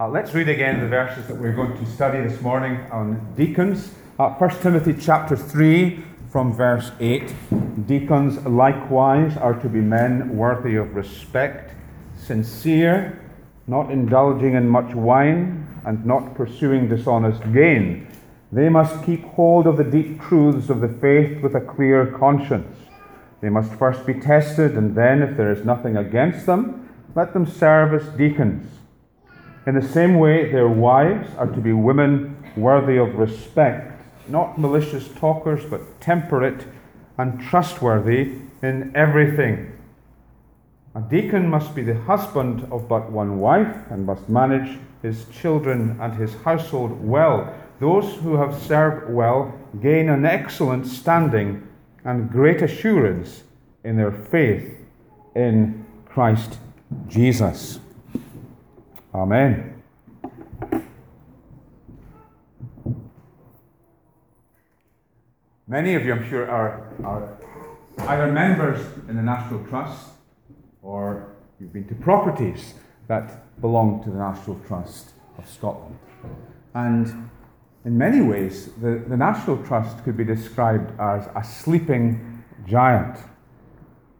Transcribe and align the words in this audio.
Uh, 0.00 0.06
let's 0.06 0.32
read 0.32 0.48
again 0.48 0.78
the 0.78 0.86
verses 0.86 1.26
that 1.26 1.36
we're 1.36 1.52
going 1.52 1.76
to 1.76 1.84
study 1.90 2.20
this 2.20 2.40
morning 2.40 2.78
on 2.92 3.34
deacons. 3.36 3.90
Uh, 4.16 4.30
1 4.30 4.50
Timothy 4.60 4.94
chapter 4.94 5.36
3 5.36 6.04
from 6.30 6.54
verse 6.54 6.92
8. 7.00 7.34
Deacons 7.84 8.36
likewise 8.46 9.36
are 9.38 9.54
to 9.54 9.68
be 9.68 9.80
men 9.80 10.36
worthy 10.36 10.76
of 10.76 10.94
respect, 10.94 11.74
sincere, 12.16 13.20
not 13.66 13.90
indulging 13.90 14.54
in 14.54 14.68
much 14.68 14.94
wine, 14.94 15.66
and 15.84 16.06
not 16.06 16.32
pursuing 16.36 16.88
dishonest 16.88 17.42
gain. 17.52 18.06
They 18.52 18.68
must 18.68 19.04
keep 19.04 19.24
hold 19.24 19.66
of 19.66 19.78
the 19.78 19.82
deep 19.82 20.22
truths 20.22 20.70
of 20.70 20.80
the 20.80 20.88
faith 20.88 21.42
with 21.42 21.56
a 21.56 21.60
clear 21.60 22.06
conscience. 22.06 22.76
They 23.40 23.48
must 23.48 23.72
first 23.72 24.06
be 24.06 24.14
tested, 24.14 24.76
and 24.76 24.94
then, 24.94 25.22
if 25.22 25.36
there 25.36 25.50
is 25.50 25.64
nothing 25.64 25.96
against 25.96 26.46
them, 26.46 26.88
let 27.16 27.32
them 27.32 27.48
serve 27.48 28.00
as 28.00 28.16
deacons. 28.16 28.77
In 29.68 29.74
the 29.74 29.86
same 29.86 30.14
way, 30.14 30.50
their 30.50 30.66
wives 30.66 31.28
are 31.36 31.46
to 31.46 31.60
be 31.60 31.74
women 31.74 32.42
worthy 32.56 32.96
of 32.96 33.16
respect, 33.16 34.00
not 34.26 34.58
malicious 34.58 35.08
talkers, 35.08 35.62
but 35.68 36.00
temperate 36.00 36.64
and 37.18 37.38
trustworthy 37.38 38.38
in 38.62 38.90
everything. 38.96 39.70
A 40.94 41.02
deacon 41.02 41.50
must 41.50 41.74
be 41.74 41.82
the 41.82 42.00
husband 42.00 42.66
of 42.72 42.88
but 42.88 43.12
one 43.12 43.40
wife 43.40 43.76
and 43.90 44.06
must 44.06 44.26
manage 44.26 44.78
his 45.02 45.26
children 45.26 45.98
and 46.00 46.14
his 46.14 46.32
household 46.44 47.06
well. 47.06 47.54
Those 47.78 48.14
who 48.22 48.36
have 48.36 48.58
served 48.62 49.12
well 49.12 49.52
gain 49.82 50.08
an 50.08 50.24
excellent 50.24 50.86
standing 50.86 51.68
and 52.06 52.30
great 52.30 52.62
assurance 52.62 53.42
in 53.84 53.98
their 53.98 54.12
faith 54.12 54.78
in 55.34 55.84
Christ 56.06 56.56
Jesus. 57.06 57.80
Amen. 59.18 59.82
Many 65.66 65.96
of 65.96 66.06
you, 66.06 66.12
I'm 66.12 66.30
sure, 66.30 66.48
are, 66.48 66.88
are 67.04 67.36
either 67.98 68.30
members 68.30 68.78
in 69.08 69.16
the 69.16 69.22
National 69.22 69.64
Trust 69.66 70.10
or 70.82 71.34
you've 71.58 71.72
been 71.72 71.88
to 71.88 71.96
properties 71.96 72.74
that 73.08 73.60
belong 73.60 74.04
to 74.04 74.10
the 74.10 74.18
National 74.18 74.60
Trust 74.68 75.14
of 75.36 75.50
Scotland. 75.50 75.98
And 76.74 77.28
in 77.84 77.98
many 77.98 78.20
ways, 78.20 78.70
the, 78.80 79.02
the 79.08 79.16
National 79.16 79.56
Trust 79.64 80.04
could 80.04 80.16
be 80.16 80.24
described 80.24 80.92
as 81.00 81.28
a 81.34 81.42
sleeping 81.42 82.44
giant. 82.68 83.18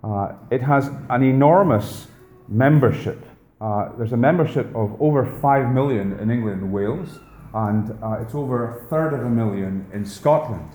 Uh, 0.03 0.33
it 0.51 0.63
has 0.63 0.91
an 1.09 1.23
enormous 1.23 2.09
membership 2.49 3.28
uh, 3.61 3.91
there's 3.97 4.13
a 4.13 4.17
membership 4.17 4.67
of 4.75 5.01
over 5.01 5.27
5 5.41 5.75
million 5.75 6.19
in 6.21 6.31
England 6.31 6.63
and 6.63 6.73
Wales, 6.73 7.19
and 7.53 7.91
uh, 8.03 8.19
it's 8.21 8.35
over 8.35 8.79
a 8.79 8.85
third 8.89 9.13
of 9.15 9.25
a 9.25 9.31
million 9.31 9.87
in 9.93 10.05
Scotland. 10.05 10.71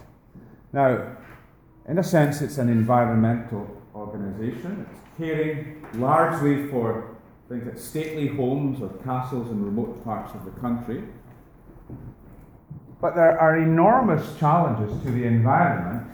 Now, 0.74 1.16
in 1.88 1.98
a 1.98 2.04
sense, 2.04 2.42
it's 2.42 2.58
an 2.58 2.70
environmental 2.70 3.70
organisation. 3.96 4.86
It's 4.90 5.00
caring 5.18 5.86
largely 5.94 6.68
for 6.68 7.16
things 7.48 7.66
like 7.66 7.78
stately 7.78 8.28
homes 8.28 8.82
or 8.82 8.90
castles 9.04 9.50
in 9.50 9.64
remote 9.64 10.04
parts 10.04 10.34
of 10.34 10.44
the 10.44 10.52
country. 10.60 11.04
But 13.00 13.16
there 13.16 13.40
are 13.40 13.60
enormous 13.60 14.38
challenges 14.40 14.92
to 15.04 15.12
the 15.12 15.26
environment 15.26 16.08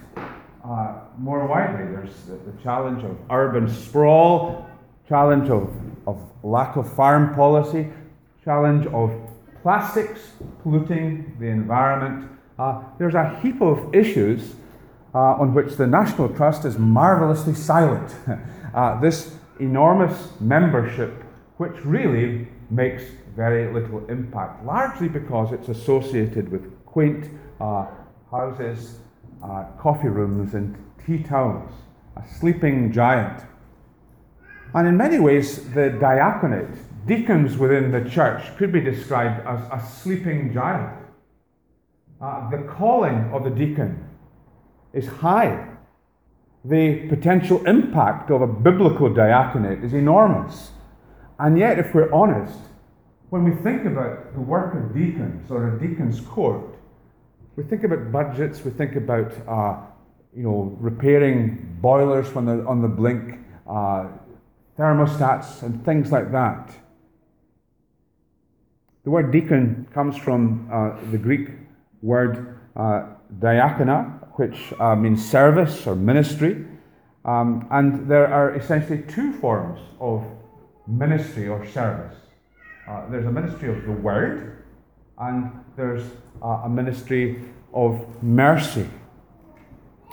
uh, 0.64 0.96
more 1.18 1.48
widely. 1.48 1.86
There's 1.86 2.16
the, 2.24 2.52
the 2.52 2.64
challenge 2.64 3.04
of 3.04 3.18
urban 3.30 3.70
sprawl, 3.70 4.70
challenge 5.08 5.50
of 5.50 5.72
of 6.08 6.18
lack 6.44 6.76
of 6.76 6.92
farm 6.94 7.34
policy, 7.36 7.88
challenge 8.44 8.86
of 8.88 9.12
plastics 9.62 10.32
polluting 10.64 11.36
the 11.40 11.48
environment. 11.48 12.30
Uh, 12.58 12.84
there's 12.98 13.16
a 13.16 13.40
heap 13.42 13.62
of 13.62 13.94
issues 13.94 14.56
uh, 15.14 15.18
on 15.18 15.54
which 15.54 15.76
the 15.76 15.88
National 15.88 16.30
Trust 16.30 16.66
is 16.66 16.78
marvellously 16.78 17.54
silent. 17.54 18.16
uh, 18.74 19.00
this 19.00 19.36
enormous 19.60 20.34
membership, 20.40 21.24
which 21.58 21.84
really 21.84 22.48
makes 22.70 23.04
very 23.36 23.74
little 23.74 24.06
impact, 24.08 24.66
largely 24.66 25.08
because 25.08 25.52
it's 25.52 25.70
associated 25.70 26.50
with 26.50 26.86
quaint 26.86 27.30
uh, 27.60 27.86
houses, 28.32 29.00
uh, 29.44 29.66
coffee 29.80 30.08
rooms, 30.08 30.54
and 30.54 30.78
tea 31.06 31.24
towels. 31.24 31.72
A 32.16 32.24
sleeping 32.40 32.92
giant 32.92 33.44
and 34.74 34.88
in 34.88 34.98
many 34.98 35.20
ways, 35.20 35.72
the 35.74 35.90
diaconate, 36.00 36.76
deacons 37.08 37.58
within 37.58 37.92
the 37.92 38.08
church, 38.10 38.56
could 38.58 38.72
be 38.72 38.82
described 38.82 39.46
as 39.48 39.60
a 39.72 39.86
sleeping 39.88 40.54
giant. 40.54 40.96
Uh, 42.22 42.50
the 42.50 42.58
calling 42.64 43.32
of 43.34 43.44
the 43.44 43.50
deacon 43.50 44.04
is 44.94 45.08
high. 45.08 45.68
The 46.66 47.08
potential 47.08 47.66
impact 47.66 48.30
of 48.30 48.42
a 48.42 48.48
biblical 48.48 49.14
diaconate 49.14 49.84
is 49.84 49.94
enormous. 49.94 50.72
And 51.40 51.58
yet, 51.58 51.80
if 51.80 51.96
we're 51.96 52.12
honest, 52.12 52.60
when 53.30 53.44
we 53.44 53.52
think 53.64 53.86
about 53.86 54.34
the 54.34 54.42
work 54.42 54.76
of 54.76 54.94
deacons 54.94 55.50
or 55.50 55.76
a 55.76 55.80
deacon's 55.80 56.20
court, 56.20 56.76
we 57.56 57.64
think 57.64 57.84
about 57.84 58.12
budgets, 58.12 58.64
we 58.66 58.72
think 58.72 58.96
about 58.96 59.32
uh, 59.48 59.78
you 60.36 60.44
know, 60.44 60.76
repairing 60.80 61.78
boilers 61.82 62.34
when 62.34 62.46
they're 62.46 62.68
on 62.68 62.82
the 62.82 62.88
blink, 62.88 63.40
uh, 63.68 64.08
thermostats, 64.80 65.62
and 65.62 65.84
things 65.84 66.12
like 66.12 66.32
that. 66.32 66.72
The 69.04 69.10
word 69.10 69.32
deacon 69.32 69.88
comes 69.94 70.18
from 70.18 70.70
uh, 70.72 70.98
the 71.12 71.18
Greek 71.18 71.50
word 72.02 72.58
uh, 72.76 73.08
diakonia, 73.40 74.28
which 74.38 74.74
uh, 74.80 74.96
means 74.96 75.30
service 75.30 75.86
or 75.86 75.96
ministry. 75.96 76.66
Um, 77.26 77.68
and 77.70 78.08
there 78.10 78.28
are 78.34 78.56
essentially 78.56 79.04
two 79.04 79.34
forms 79.34 79.80
of 80.00 80.26
ministry 80.88 81.48
or 81.48 81.66
service 81.68 82.16
uh, 82.90 83.08
there's 83.10 83.26
a 83.28 83.32
ministry 83.32 83.70
of 83.70 83.86
the 83.86 83.92
word, 83.92 84.64
and 85.20 85.52
there's 85.76 86.04
uh, 86.42 86.64
a 86.66 86.70
ministry 86.70 87.40
of 87.72 88.02
mercy. 88.24 88.88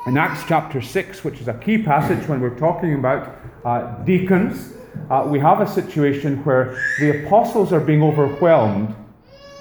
In 0.07 0.17
Acts 0.17 0.45
chapter 0.47 0.81
6, 0.81 1.25
which 1.25 1.41
is 1.41 1.49
a 1.49 1.55
key 1.55 1.79
passage 1.83 2.29
when 2.29 2.41
we're 2.41 2.57
talking 2.57 2.95
about 2.95 3.37
uh, 3.65 4.05
deacons, 4.05 4.75
uh, 5.11 5.27
we 5.29 5.41
have 5.41 5.61
a 5.61 5.67
situation 5.67 6.45
where 6.45 6.81
the 7.01 7.27
apostles 7.27 7.73
are 7.73 7.81
being 7.81 8.05
overwhelmed 8.05 8.95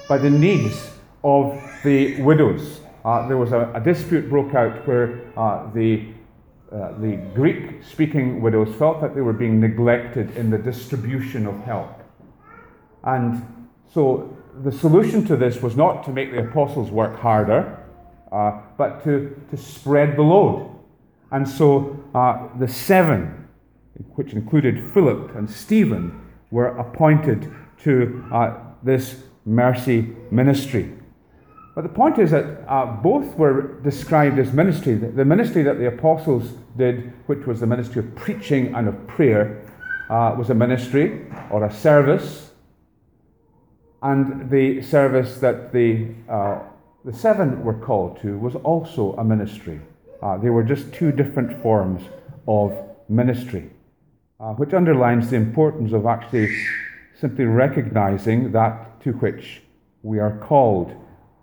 by 0.08 0.18
the 0.18 0.30
needs 0.30 0.88
of 1.24 1.60
the 1.82 2.22
widows. 2.22 2.78
Uh, 3.04 3.26
there 3.26 3.36
was 3.36 3.50
a, 3.50 3.72
a, 3.74 3.80
dispute 3.80 4.30
broke 4.30 4.54
out 4.54 4.86
where 4.86 5.20
uh, 5.36 5.68
the, 5.72 6.06
uh, 6.70 6.92
the 7.00 7.16
Greek 7.34 7.82
speaking 7.82 8.40
widows 8.40 8.72
felt 8.76 9.00
that 9.00 9.16
they 9.16 9.22
were 9.22 9.32
being 9.32 9.60
neglected 9.60 10.36
in 10.36 10.48
the 10.48 10.58
distribution 10.58 11.48
of 11.48 11.58
help. 11.64 11.92
And 13.02 13.68
so 13.92 14.36
the 14.62 14.70
solution 14.70 15.24
to 15.26 15.36
this 15.36 15.60
was 15.60 15.74
not 15.74 16.04
to 16.04 16.12
make 16.12 16.30
the 16.30 16.38
apostles 16.38 16.92
work 16.92 17.18
harder 17.18 17.82
uh, 18.32 18.60
but 18.76 19.02
to, 19.04 19.40
to 19.50 19.56
spread 19.56 20.16
the 20.16 20.22
load. 20.22 20.70
And 21.30 21.48
so 21.48 22.02
uh, 22.14 22.48
the 22.58 22.68
seven, 22.68 23.48
which 24.14 24.32
included 24.32 24.92
Philip 24.92 25.34
and 25.34 25.48
Stephen, 25.48 26.20
were 26.50 26.68
appointed 26.78 27.52
to 27.82 28.24
uh, 28.32 28.54
this 28.82 29.22
mercy 29.44 30.14
ministry. 30.30 30.92
But 31.74 31.82
the 31.82 31.90
point 31.90 32.18
is 32.18 32.30
that 32.30 32.64
uh, 32.68 32.86
both 32.86 33.34
were 33.36 33.80
described 33.82 34.38
as 34.38 34.52
ministry. 34.52 34.94
The 34.94 35.24
ministry 35.24 35.62
that 35.64 35.78
the 35.78 35.88
apostles 35.88 36.54
did, 36.76 37.12
which 37.26 37.46
was 37.46 37.60
the 37.60 37.66
ministry 37.66 38.00
of 38.00 38.14
preaching 38.14 38.74
and 38.74 38.88
of 38.88 39.06
prayer, 39.06 39.62
uh, 40.08 40.34
was 40.38 40.48
a 40.48 40.54
ministry 40.54 41.26
or 41.50 41.64
a 41.64 41.72
service. 41.72 42.52
And 44.02 44.48
the 44.50 44.80
service 44.80 45.38
that 45.40 45.72
the 45.72 46.08
uh, 46.30 46.60
the 47.06 47.12
seven 47.12 47.62
were 47.62 47.72
called 47.72 48.20
to 48.20 48.36
was 48.36 48.56
also 48.56 49.12
a 49.12 49.24
ministry. 49.24 49.80
Uh, 50.20 50.36
they 50.36 50.50
were 50.50 50.64
just 50.64 50.92
two 50.92 51.12
different 51.12 51.62
forms 51.62 52.02
of 52.48 52.76
ministry, 53.08 53.70
uh, 54.40 54.52
which 54.54 54.74
underlines 54.74 55.30
the 55.30 55.36
importance 55.36 55.92
of 55.92 56.04
actually 56.04 56.52
simply 57.14 57.44
recognizing 57.44 58.50
that 58.50 59.00
to 59.00 59.12
which 59.12 59.62
we 60.02 60.18
are 60.18 60.36
called 60.38 60.92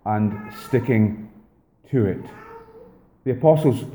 and 0.04 0.52
sticking 0.66 1.30
to 1.90 2.04
it. 2.04 2.20
The 3.24 3.30
apostles 3.30 3.86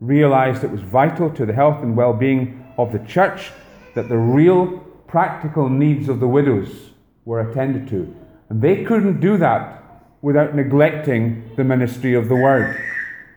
realized 0.00 0.64
it 0.64 0.70
was 0.70 0.82
vital 0.82 1.30
to 1.30 1.46
the 1.46 1.52
health 1.52 1.80
and 1.80 1.96
well 1.96 2.12
being 2.12 2.66
of 2.76 2.90
the 2.90 2.98
church 2.98 3.52
that 3.94 4.08
the 4.08 4.18
real 4.18 4.78
practical 5.06 5.68
needs 5.68 6.08
of 6.08 6.18
the 6.18 6.26
widows 6.26 6.90
were 7.24 7.48
attended 7.48 7.86
to. 7.90 8.12
And 8.48 8.60
they 8.60 8.82
couldn't 8.82 9.20
do 9.20 9.36
that 9.36 9.83
without 10.24 10.54
neglecting 10.54 11.50
the 11.54 11.62
ministry 11.62 12.14
of 12.14 12.30
the 12.30 12.34
word. 12.34 12.74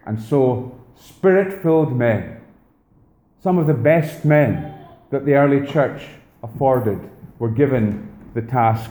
And 0.06 0.18
so, 0.22 0.74
spirit 0.96 1.62
filled 1.62 1.94
men, 1.94 2.40
some 3.44 3.58
of 3.58 3.68
the 3.68 3.74
best 3.74 4.24
men 4.24 4.74
that 5.10 5.26
the 5.26 5.34
early 5.34 5.68
church 5.68 6.04
afforded, 6.42 6.98
were 7.40 7.50
given 7.50 8.08
the 8.34 8.42
task 8.42 8.90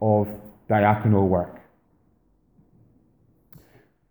of 0.00 0.28
diaconal 0.70 1.26
work. 1.26 1.60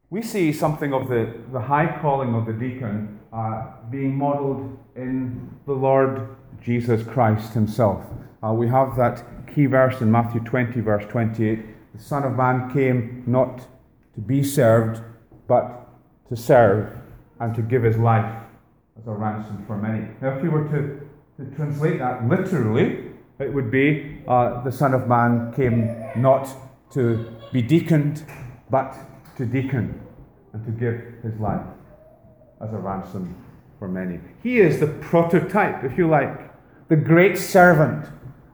We 0.10 0.22
see 0.22 0.51
something 0.51 0.92
of 0.92 1.07
the, 1.07 1.34
the 1.54 1.62
high 1.62 2.00
calling 2.01 2.36
of 2.36 2.45
the 2.45 2.51
deacon 2.51 3.18
uh, 3.31 3.68
being 3.89 4.18
modeled 4.18 4.77
in 4.98 5.50
the 5.66 5.72
Lord 5.72 6.36
Jesus 6.62 7.01
Christ 7.01 7.54
himself. 7.54 8.04
Uh, 8.44 8.51
we 8.51 8.68
have 8.68 8.98
that 8.98 9.24
key 9.56 9.68
verse 9.68 10.01
in 10.01 10.12
Matthew 10.12 10.42
20, 10.42 10.81
verse 10.81 11.06
28. 11.07 11.71
The 11.94 12.02
Son 12.02 12.24
of 12.24 12.36
Man 12.36 12.72
came 12.72 13.24
not 13.28 13.68
to 14.14 14.22
be 14.22 14.44
served, 14.44 15.02
but 15.48 15.90
to 16.30 16.36
serve 16.36 16.98
and 17.40 17.54
to 17.56 17.62
give 17.62 17.84
his 17.84 17.98
life 17.98 18.34
as 19.00 19.08
a 19.08 19.12
ransom 19.12 19.64
for 19.68 19.78
many. 19.78 20.08
Now, 20.22 20.38
if 20.38 20.44
we 20.44 20.50
were 20.50 20.68
to, 20.70 21.44
to 21.44 21.56
translate 21.56 22.00
that 22.00 22.28
literally, 22.28 23.12
it 23.40 23.54
would 23.54 23.72
be 23.72 24.22
uh, 24.28 24.62
the 24.64 24.72
Son 24.72 24.94
of 24.94 25.08
Man 25.08 25.54
came 25.54 25.98
not 26.16 26.48
to 26.92 27.36
be 27.52 27.62
deaconed, 27.62 28.24
but 28.70 28.96
to 29.38 29.46
deacon 29.46 30.00
and 30.54 30.64
to 30.66 30.72
give 30.72 31.02
his 31.24 31.40
life 31.40 31.66
as 32.62 32.72
a 32.74 32.78
ransom 32.78 33.36
for 33.80 33.88
many. 33.88 34.20
He 34.44 34.60
is 34.60 34.80
the 34.80 34.88
prototype, 34.88 35.84
if 35.84 35.98
you 35.98 36.08
like, 36.08 36.52
the 36.90 36.96
great 36.96 37.38
servant, 37.38 38.06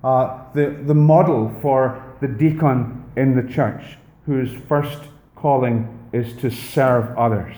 uh, 0.04 0.44
the, 0.54 0.70
the 0.86 0.94
model 0.94 1.54
for 1.62 2.02
the 2.22 2.28
deacon 2.28 2.97
in 3.18 3.36
the 3.36 3.54
church, 3.54 3.98
whose 4.26 4.54
first 4.70 5.00
calling 5.36 6.08
is 6.14 6.34
to 6.38 6.50
serve 6.50 7.18
others. 7.18 7.56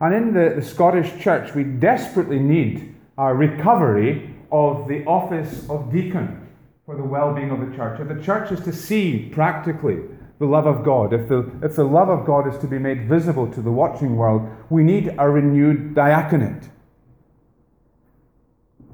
And 0.00 0.14
in 0.14 0.32
the, 0.32 0.54
the 0.56 0.62
Scottish 0.62 1.20
church, 1.20 1.54
we 1.54 1.64
desperately 1.64 2.38
need 2.38 2.94
a 3.18 3.34
recovery 3.34 4.34
of 4.50 4.88
the 4.88 5.04
office 5.04 5.68
of 5.68 5.92
deacon 5.92 6.48
for 6.86 6.96
the 6.96 7.04
well 7.04 7.34
being 7.34 7.50
of 7.50 7.60
the 7.60 7.76
church. 7.76 8.00
If 8.00 8.08
the 8.08 8.22
church 8.22 8.50
is 8.50 8.60
to 8.60 8.72
see 8.72 9.28
practically 9.30 9.98
the 10.38 10.46
love 10.46 10.66
of 10.66 10.82
God, 10.82 11.12
if 11.12 11.28
the, 11.28 11.50
if 11.62 11.76
the 11.76 11.84
love 11.84 12.08
of 12.08 12.24
God 12.24 12.52
is 12.52 12.58
to 12.60 12.66
be 12.66 12.78
made 12.78 13.08
visible 13.08 13.46
to 13.52 13.60
the 13.60 13.70
watching 13.70 14.16
world, 14.16 14.48
we 14.70 14.82
need 14.82 15.14
a 15.18 15.28
renewed 15.28 15.94
diaconate. 15.94 16.70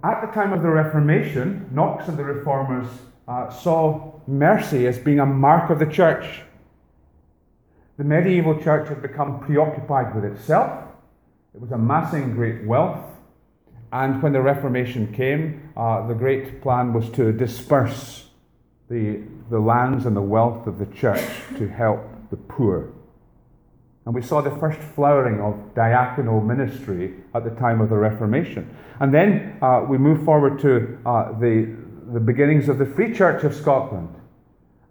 At 0.03 0.21
the 0.21 0.33
time 0.33 0.53
of 0.53 0.63
the 0.63 0.69
Reformation, 0.69 1.69
Knox 1.73 2.09
and 2.09 2.19
the 2.19 2.25
Reformers 2.25 2.89
uh, 3.29 3.51
saw 3.51 4.06
mercy 4.27 4.87
as 4.87 4.99
being 4.99 5.21
a 5.21 5.27
mark 5.27 5.71
of 5.71 5.79
the 5.79 5.87
church. 5.87 6.43
The 7.97 8.05
medieval 8.05 8.61
church 8.61 8.89
had 8.89 9.01
become 9.01 9.41
preoccupied 9.41 10.15
with 10.15 10.25
itself, 10.25 10.85
it 11.55 11.61
was 11.61 11.73
amassing 11.73 12.35
great 12.35 12.67
wealth. 12.67 13.03
And 13.91 14.23
when 14.23 14.35
the 14.35 14.43
Reformation 14.43 15.11
came, 15.15 15.73
uh, 15.75 16.07
the 16.07 16.13
great 16.13 16.61
plan 16.61 16.93
was 16.93 17.09
to 17.11 17.33
disperse 17.33 18.29
the, 18.91 19.23
the 19.49 19.59
lands 19.59 20.05
and 20.05 20.15
the 20.15 20.23
wealth 20.23 20.67
of 20.67 20.79
the 20.79 20.87
church 20.87 21.25
to 21.57 21.69
help 21.69 22.01
the 22.31 22.37
poor. 22.37 22.93
And 24.05 24.15
we 24.15 24.23
saw 24.23 24.43
the 24.43 24.55
first 24.57 24.79
flowering 24.79 25.41
of 25.41 25.55
diaconal 25.75 26.45
ministry 26.45 27.15
at 27.35 27.45
the 27.45 27.51
time 27.51 27.81
of 27.81 27.89
the 27.89 27.97
Reformation. 27.97 28.69
And 29.01 29.15
then 29.15 29.57
uh, 29.63 29.85
we 29.89 29.99
move 29.99 30.25
forward 30.25 30.61
to 30.61 30.99
uh, 31.07 31.33
the, 31.41 31.75
the 32.13 32.21
beginnings 32.21 32.69
of 32.69 32.79
the 32.79 32.87
Free 32.87 33.15
Church 33.15 33.45
of 33.45 33.55
Scotland. 33.55 34.15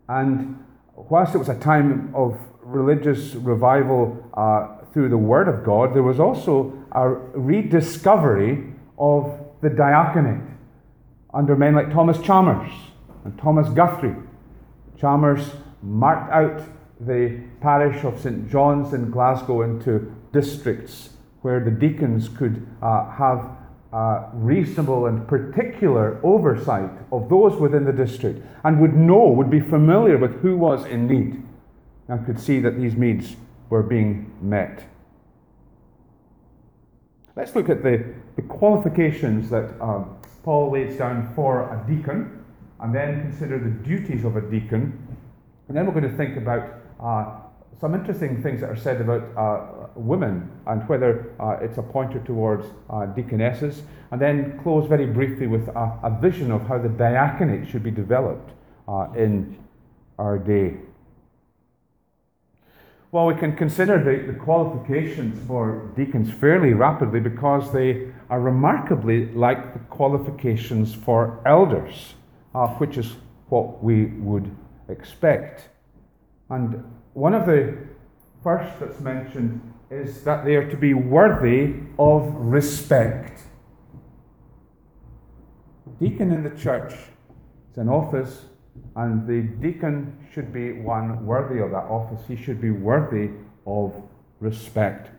And 0.07 0.63
whilst 0.95 1.35
it 1.35 1.37
was 1.37 1.49
a 1.49 1.59
time 1.59 2.13
of 2.13 2.39
religious 2.61 3.35
revival 3.35 4.23
uh, 4.33 4.85
through 4.93 5.09
the 5.09 5.17
Word 5.17 5.47
of 5.47 5.63
God, 5.63 5.93
there 5.93 6.03
was 6.03 6.19
also 6.19 6.73
a 6.91 7.09
rediscovery 7.09 8.73
of 8.97 9.39
the 9.61 9.69
diaconate 9.69 10.43
under 11.33 11.55
men 11.55 11.75
like 11.75 11.91
Thomas 11.91 12.19
Chalmers 12.21 12.71
and 13.23 13.37
Thomas 13.37 13.67
Guthrie. 13.69 14.15
Chalmers 14.97 15.51
marked 15.81 16.31
out 16.31 16.63
the 16.99 17.41
parish 17.61 18.03
of 18.05 18.19
St 18.19 18.49
John's 18.49 18.93
in 18.93 19.11
Glasgow 19.11 19.63
into 19.63 20.15
districts 20.31 21.09
where 21.41 21.59
the 21.59 21.71
deacons 21.71 22.29
could 22.29 22.65
uh, 22.81 23.11
have 23.11 23.57
uh, 23.95 24.27
reasonable 24.33 25.05
and 25.05 25.25
particular 25.25 26.19
oversight 26.21 26.91
of 27.13 27.29
those 27.29 27.55
within 27.55 27.85
the 27.85 27.93
district 27.93 28.45
and 28.65 28.81
would 28.81 28.93
know, 28.93 29.29
would 29.29 29.49
be 29.49 29.61
familiar 29.61 30.17
with 30.17 30.41
who 30.41 30.57
was 30.57 30.85
in 30.85 31.07
need 31.07 31.41
and 32.09 32.25
could 32.25 32.37
see 32.37 32.59
that 32.59 32.77
these 32.77 32.95
needs 32.95 33.37
were 33.69 33.81
being 33.81 34.29
met. 34.41 34.83
Let's 37.37 37.55
look 37.55 37.69
at 37.69 37.83
the, 37.83 38.13
the 38.35 38.41
qualifications 38.41 39.49
that 39.49 39.79
um, 39.79 40.17
Paul 40.43 40.71
lays 40.71 40.97
down 40.97 41.33
for 41.33 41.63
a 41.63 41.89
deacon 41.89 42.43
and 42.81 42.93
then 42.93 43.21
consider 43.21 43.57
the 43.57 43.69
duties 43.69 44.25
of 44.25 44.35
a 44.35 44.41
deacon. 44.41 45.07
And 45.69 45.77
then 45.77 45.85
we're 45.85 45.99
going 45.99 46.11
to 46.11 46.17
think 46.17 46.35
about 46.35 46.81
uh, 46.99 47.44
some 47.79 47.93
interesting 47.93 48.41
things 48.41 48.61
that 48.61 48.69
are 48.69 48.75
said 48.75 49.01
about 49.01 49.23
uh, 49.37 49.87
women 49.95 50.49
and 50.67 50.87
whether 50.87 51.33
uh, 51.39 51.57
it's 51.61 51.77
a 51.77 51.83
pointer 51.83 52.19
towards 52.19 52.65
uh, 52.89 53.05
deaconesses, 53.07 53.81
and 54.11 54.21
then 54.21 54.57
close 54.63 54.87
very 54.87 55.05
briefly 55.05 55.47
with 55.47 55.67
a, 55.67 55.99
a, 56.03 56.17
vision 56.21 56.51
of 56.51 56.65
how 56.67 56.77
the 56.77 56.89
diaconate 56.89 57.67
should 57.67 57.83
be 57.83 57.91
developed 57.91 58.51
uh, 58.87 59.07
in 59.15 59.57
our 60.17 60.37
day. 60.37 60.77
Well, 63.11 63.27
we 63.27 63.35
can 63.35 63.55
consider 63.55 64.01
the, 64.03 64.31
the 64.31 64.37
qualifications 64.37 65.45
for 65.47 65.91
deacons 65.95 66.31
fairly 66.33 66.73
rapidly 66.73 67.19
because 67.19 67.71
they 67.71 68.11
are 68.29 68.39
remarkably 68.41 69.27
like 69.33 69.73
the 69.73 69.79
qualifications 69.89 70.93
for 70.93 71.41
elders, 71.45 72.15
uh, 72.53 72.67
which 72.75 72.97
is 72.97 73.15
what 73.49 73.83
we 73.83 74.05
would 74.05 74.53
expect. 74.89 75.69
And 76.49 76.83
one 77.15 77.33
of 77.33 77.45
the 77.45 77.77
first 78.43 78.77
that's 78.77 78.99
mentioned 78.99 79.73
is 79.89 80.23
that 80.25 80.43
they 80.43 80.55
are 80.55 80.69
to 80.69 80.75
be 80.75 80.93
worthy 80.93 81.73
of 81.97 82.23
respect. 82.35 83.41
Deacon 85.97 86.33
in 86.33 86.43
the 86.43 86.49
church 86.49 86.93
is 87.71 87.77
an 87.77 87.87
office, 87.87 88.41
and 88.97 89.25
the 89.25 89.43
deacon 89.65 90.27
should 90.33 90.51
be 90.51 90.73
one 90.73 91.25
worthy 91.25 91.61
of 91.61 91.71
that 91.71 91.85
office. 91.85 92.19
He 92.27 92.35
should 92.35 92.59
be 92.59 92.71
worthy 92.71 93.29
of 93.65 93.95
respect. 94.41 95.09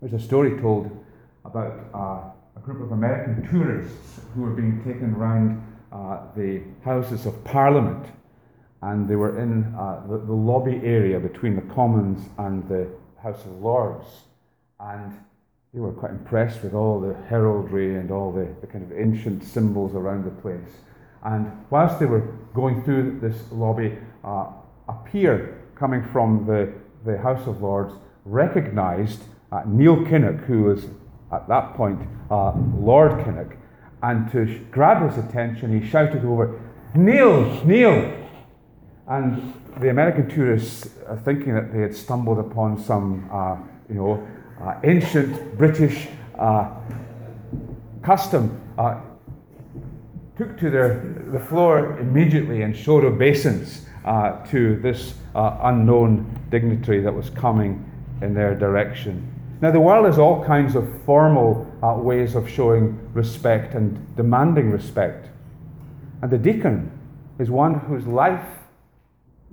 There's 0.00 0.14
a 0.14 0.26
story 0.26 0.58
told 0.58 1.04
about 1.44 1.80
uh, 1.92 2.30
a 2.56 2.60
group 2.62 2.80
of 2.80 2.92
American 2.92 3.46
tourists 3.50 4.20
who 4.34 4.40
were 4.40 4.54
being 4.54 4.82
taken 4.82 5.14
around 5.14 5.62
uh, 5.92 6.20
the 6.34 6.62
Houses 6.82 7.26
of 7.26 7.44
Parliament 7.44 8.06
and 8.84 9.08
they 9.08 9.16
were 9.16 9.40
in 9.40 9.74
uh, 9.78 10.02
the, 10.06 10.18
the, 10.18 10.32
lobby 10.32 10.78
area 10.84 11.18
between 11.18 11.56
the 11.56 11.74
Commons 11.74 12.28
and 12.36 12.68
the 12.68 12.86
House 13.22 13.40
of 13.46 13.52
Lords. 13.62 14.06
And 14.78 15.18
they 15.72 15.80
were 15.80 15.92
quite 15.92 16.10
impressed 16.10 16.62
with 16.62 16.74
all 16.74 17.00
the 17.00 17.14
heraldry 17.28 17.96
and 17.96 18.10
all 18.10 18.30
the, 18.30 18.46
the 18.60 18.66
kind 18.66 18.84
of 18.84 18.96
ancient 18.96 19.42
symbols 19.42 19.94
around 19.94 20.26
the 20.26 20.42
place. 20.42 20.82
And 21.24 21.50
whilst 21.70 21.98
they 21.98 22.04
were 22.04 22.28
going 22.54 22.84
through 22.84 23.20
this 23.20 23.50
lobby, 23.50 23.96
uh, 24.22 24.48
a 24.86 24.94
peer 25.10 25.62
coming 25.74 26.04
from 26.04 26.44
the, 26.46 26.70
the 27.10 27.16
House 27.16 27.46
of 27.46 27.62
Lords 27.62 27.94
recognized 28.26 29.22
uh, 29.50 29.62
Neil 29.66 29.96
Kinnock, 29.96 30.44
who 30.44 30.64
was 30.64 30.84
at 31.32 31.48
that 31.48 31.74
point 31.74 32.06
uh, 32.30 32.52
Lord 32.76 33.12
Kinnock, 33.24 33.56
and 34.02 34.30
to 34.32 34.46
sh- 34.46 34.60
grab 34.70 35.08
his 35.08 35.24
attention, 35.24 35.80
he 35.80 35.88
shouted 35.88 36.26
over, 36.26 36.60
Neil, 36.94 37.64
Neil, 37.64 38.23
and 39.06 39.52
the 39.80 39.90
American 39.90 40.28
tourists, 40.28 40.88
uh, 41.06 41.16
thinking 41.16 41.54
that 41.54 41.72
they 41.72 41.80
had 41.80 41.94
stumbled 41.94 42.38
upon 42.38 42.82
some, 42.82 43.28
uh, 43.30 43.56
you 43.88 43.96
know, 43.96 44.26
uh, 44.62 44.76
ancient 44.84 45.58
British 45.58 46.08
uh, 46.38 46.70
custom, 48.02 48.60
uh, 48.78 49.00
took 50.38 50.58
to 50.58 50.70
their, 50.70 51.22
the 51.32 51.38
floor 51.38 51.98
immediately 51.98 52.62
and 52.62 52.76
showed 52.76 53.04
obeisance 53.04 53.86
uh, 54.04 54.44
to 54.46 54.76
this 54.80 55.14
unknown 55.34 56.26
dignitary 56.50 57.00
that 57.00 57.12
was 57.14 57.30
coming 57.30 57.84
in 58.22 58.32
their 58.34 58.54
direction. 58.54 59.30
Now, 59.60 59.70
the 59.70 59.80
world 59.80 60.06
has 60.06 60.18
all 60.18 60.44
kinds 60.44 60.74
of 60.76 60.88
formal 61.04 61.66
ways 62.02 62.34
of 62.34 62.48
showing 62.48 62.98
respect 63.12 63.74
and 63.74 64.16
demanding 64.16 64.70
respect. 64.70 65.28
And 66.22 66.30
the 66.30 66.38
deacon 66.38 66.90
is 67.38 67.50
one 67.50 67.74
whose 67.74 68.06
life 68.06 68.44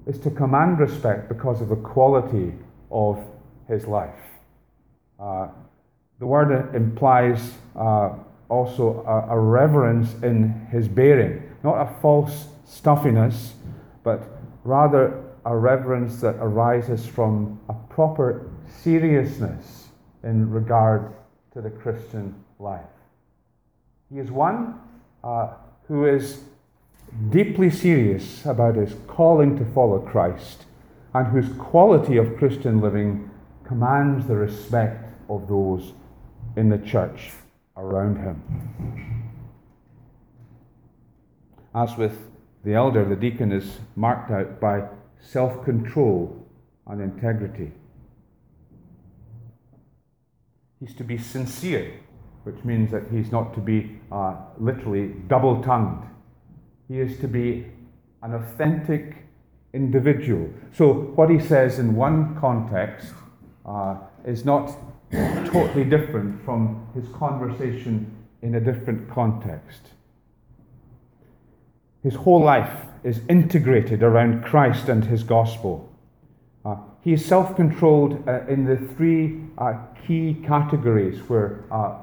is 0.05 0.19
to 0.19 0.31
command 0.31 0.79
respect 0.79 1.29
because 1.29 1.61
of 1.61 1.69
the 1.69 1.75
quality 1.75 2.53
of 2.89 3.19
his 3.67 3.87
life. 3.87 4.15
Uh, 5.19 5.47
the 6.19 6.25
word 6.25 6.75
implies 6.75 7.53
uh, 7.75 8.13
also 8.49 9.03
a, 9.07 9.35
a, 9.35 9.39
reverence 9.39 10.13
in 10.23 10.49
his 10.71 10.87
bearing, 10.87 11.41
not 11.63 11.75
a 11.75 12.01
false 12.01 12.47
stuffiness, 12.65 13.53
but 14.03 14.23
rather 14.63 15.23
a 15.45 15.55
reverence 15.55 16.21
that 16.21 16.35
arises 16.35 17.05
from 17.05 17.59
a 17.69 17.73
proper 17.93 18.51
seriousness 18.67 19.87
in 20.23 20.49
regard 20.49 21.13
to 21.53 21.61
the 21.61 21.69
Christian 21.69 22.35
life. 22.59 22.81
He 24.11 24.19
is 24.19 24.29
one 24.29 24.79
uh, 25.23 25.53
who 25.87 26.05
is 26.05 26.41
deeply 27.29 27.69
serious 27.69 28.45
about 28.45 28.75
his 28.75 28.95
calling 29.07 29.57
to 29.57 29.65
follow 29.73 29.99
Christ 29.99 30.65
and 31.13 31.27
whose 31.27 31.49
quality 31.57 32.17
of 32.17 32.37
Christian 32.37 32.81
living 32.81 33.29
commands 33.63 34.27
the 34.27 34.35
respect 34.35 35.13
of 35.29 35.47
those 35.47 35.93
in 36.55 36.69
the 36.69 36.77
church 36.77 37.31
around 37.77 38.17
him. 38.17 39.31
As 41.73 41.95
with 41.97 42.17
the 42.63 42.73
elder, 42.73 43.05
the 43.05 43.15
deacon 43.15 43.51
is 43.51 43.79
marked 43.95 44.31
out 44.31 44.59
by 44.59 44.83
self 45.19 45.63
control 45.63 46.45
and 46.87 47.01
integrity. 47.01 47.71
He's 50.79 50.95
to 50.95 51.03
be 51.03 51.17
sincere, 51.17 51.93
which 52.43 52.63
means 52.65 52.91
that 52.91 53.03
he's 53.11 53.31
not 53.31 53.53
to 53.53 53.59
be 53.59 53.99
uh, 54.11 54.35
literally 54.57 55.13
double 55.27 55.61
tongued. 55.63 56.10
He 56.91 56.99
is 56.99 57.17
to 57.19 57.27
be 57.29 57.67
an 58.21 58.33
authentic 58.33 59.15
individual. 59.73 60.49
So, 60.73 60.91
what 61.15 61.29
he 61.29 61.39
says 61.39 61.79
in 61.79 61.95
one 61.95 62.35
context 62.37 63.13
uh, 63.65 63.95
is 64.25 64.43
not 64.43 64.75
totally 65.09 65.85
different 65.85 66.43
from 66.43 66.85
his 66.93 67.07
conversation 67.13 68.11
in 68.41 68.55
a 68.55 68.59
different 68.59 69.09
context. 69.09 69.91
His 72.03 72.15
whole 72.15 72.43
life 72.43 72.87
is 73.05 73.21
integrated 73.29 74.03
around 74.03 74.43
Christ 74.43 74.89
and 74.89 75.05
his 75.05 75.23
gospel. 75.23 75.89
Uh, 76.65 76.75
he 77.05 77.13
is 77.13 77.25
self 77.25 77.55
controlled 77.55 78.27
uh, 78.27 78.45
in 78.47 78.65
the 78.65 78.75
three 78.95 79.39
uh, 79.57 79.75
key 80.05 80.43
categories 80.45 81.19
where 81.29 81.63
uh, 81.71 81.95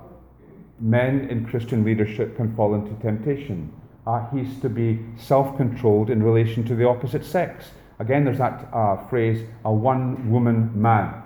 men 0.81 1.29
in 1.29 1.45
Christian 1.45 1.85
leadership 1.85 2.37
can 2.37 2.57
fall 2.57 2.75
into 2.75 2.95
temptation. 3.03 3.71
Uh, 4.09 4.27
he's 4.31 4.59
to 4.63 4.71
be 4.71 4.99
self 5.19 5.55
controlled 5.59 6.09
in 6.09 6.23
relation 6.23 6.65
to 6.65 6.75
the 6.75 6.89
opposite 6.89 7.23
sex. 7.23 7.73
Again, 7.99 8.25
there's 8.25 8.39
that 8.39 8.67
uh, 8.73 8.97
phrase, 9.09 9.47
a 9.67 9.71
one 9.73 10.31
woman 10.31 10.71
man. 10.75 11.23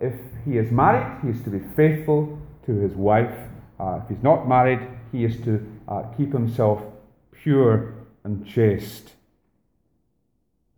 if 0.00 0.14
he 0.44 0.56
is 0.56 0.70
married, 0.70 1.04
he 1.24 1.30
is 1.30 1.42
to 1.42 1.50
be 1.50 1.58
faithful 1.74 2.38
to 2.66 2.72
his 2.76 2.92
wife. 2.92 3.36
if 3.80 4.08
he's 4.08 4.22
not 4.22 4.48
married, 4.48 4.80
he 5.10 5.24
is 5.24 5.36
to 5.42 5.52
keep 6.16 6.32
himself 6.32 6.80
pure 7.32 7.94
and 8.22 8.46
chaste. 8.46 9.16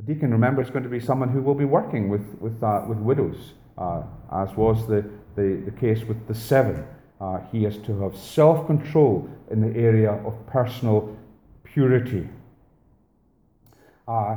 A 0.00 0.02
deacon, 0.04 0.30
remember, 0.30 0.62
is 0.62 0.70
going 0.70 0.84
to 0.84 0.88
be 0.88 1.00
someone 1.00 1.28
who 1.28 1.42
will 1.42 1.56
be 1.56 1.64
working 1.64 2.08
with, 2.08 2.24
with, 2.40 2.62
uh, 2.62 2.84
with 2.88 2.98
widows, 2.98 3.52
uh, 3.76 4.02
as 4.32 4.54
was 4.56 4.86
the, 4.86 5.04
the, 5.34 5.60
the 5.64 5.72
case 5.72 6.04
with 6.04 6.26
the 6.26 6.34
seven. 6.34 6.86
Uh, 7.20 7.40
he 7.50 7.64
is 7.64 7.76
to 7.78 8.00
have 8.00 8.16
self 8.16 8.66
control 8.66 9.28
in 9.50 9.60
the 9.60 9.78
area 9.78 10.12
of 10.12 10.34
personal 10.46 11.16
purity. 11.64 12.28
Uh, 14.06 14.36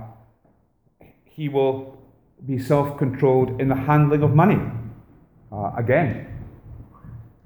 he 1.26 1.50
will 1.50 1.98
be 2.46 2.60
self 2.60 2.98
controlled 2.98 3.62
in 3.62 3.68
the 3.70 3.76
handling 3.76 4.24
of 4.24 4.34
money. 4.36 4.60
Uh, 5.52 5.72
again, 5.78 6.28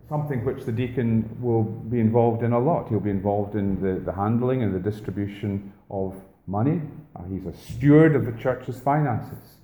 something 0.09 0.45
which 0.45 0.63
the 0.65 0.71
deacon 0.71 1.29
will 1.41 1.63
be 1.63 1.99
involved 1.99 2.43
in 2.43 2.53
a 2.53 2.59
lot. 2.59 2.87
He'll 2.89 2.99
be 2.99 3.09
involved 3.09 3.55
in 3.55 3.81
the, 3.81 3.99
the 3.99 4.11
handling 4.11 4.63
and 4.63 4.73
the 4.73 4.79
distribution 4.79 5.73
of 5.89 6.15
money. 6.47 6.81
Uh, 7.15 7.23
he's 7.23 7.45
a 7.45 7.53
steward 7.53 8.15
of 8.15 8.25
the 8.25 8.31
church's 8.33 8.79
finances. 8.79 9.57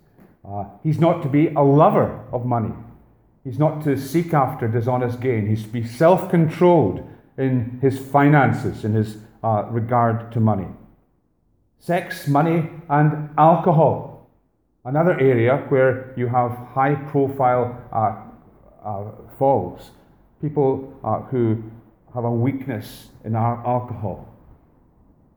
Uh, 0.47 0.65
he's 0.83 0.99
not 0.99 1.21
to 1.21 1.29
be 1.29 1.49
a 1.49 1.61
lover 1.61 2.23
of 2.31 2.45
money. 2.45 2.73
He's 3.43 3.59
not 3.59 3.83
to 3.83 3.97
seek 3.97 4.33
after 4.33 4.67
dishonest 4.67 5.19
gain. 5.19 5.47
He's 5.47 5.63
to 5.63 5.69
be 5.69 5.85
self 5.85 6.29
controlled 6.29 7.07
in 7.41 7.79
his 7.81 7.97
finances, 7.99 8.85
in 8.85 8.93
his 8.93 9.17
uh, 9.43 9.65
regard 9.71 10.31
to 10.31 10.39
money. 10.39 10.67
Sex, 11.79 12.27
money, 12.27 12.69
and 12.89 13.29
alcohol. 13.37 14.29
Another 14.85 15.19
area 15.19 15.57
where 15.69 16.13
you 16.15 16.27
have 16.27 16.51
high 16.73 16.95
profile 16.95 17.65
uh, 17.91 18.87
uh, 18.87 19.11
falls 19.37 19.91
people 20.41 20.99
uh, 21.03 21.19
who 21.29 21.63
have 22.13 22.23
a 22.23 22.31
weakness 22.31 23.09
in 23.23 23.35
our 23.35 23.65
alcohol. 23.65 24.27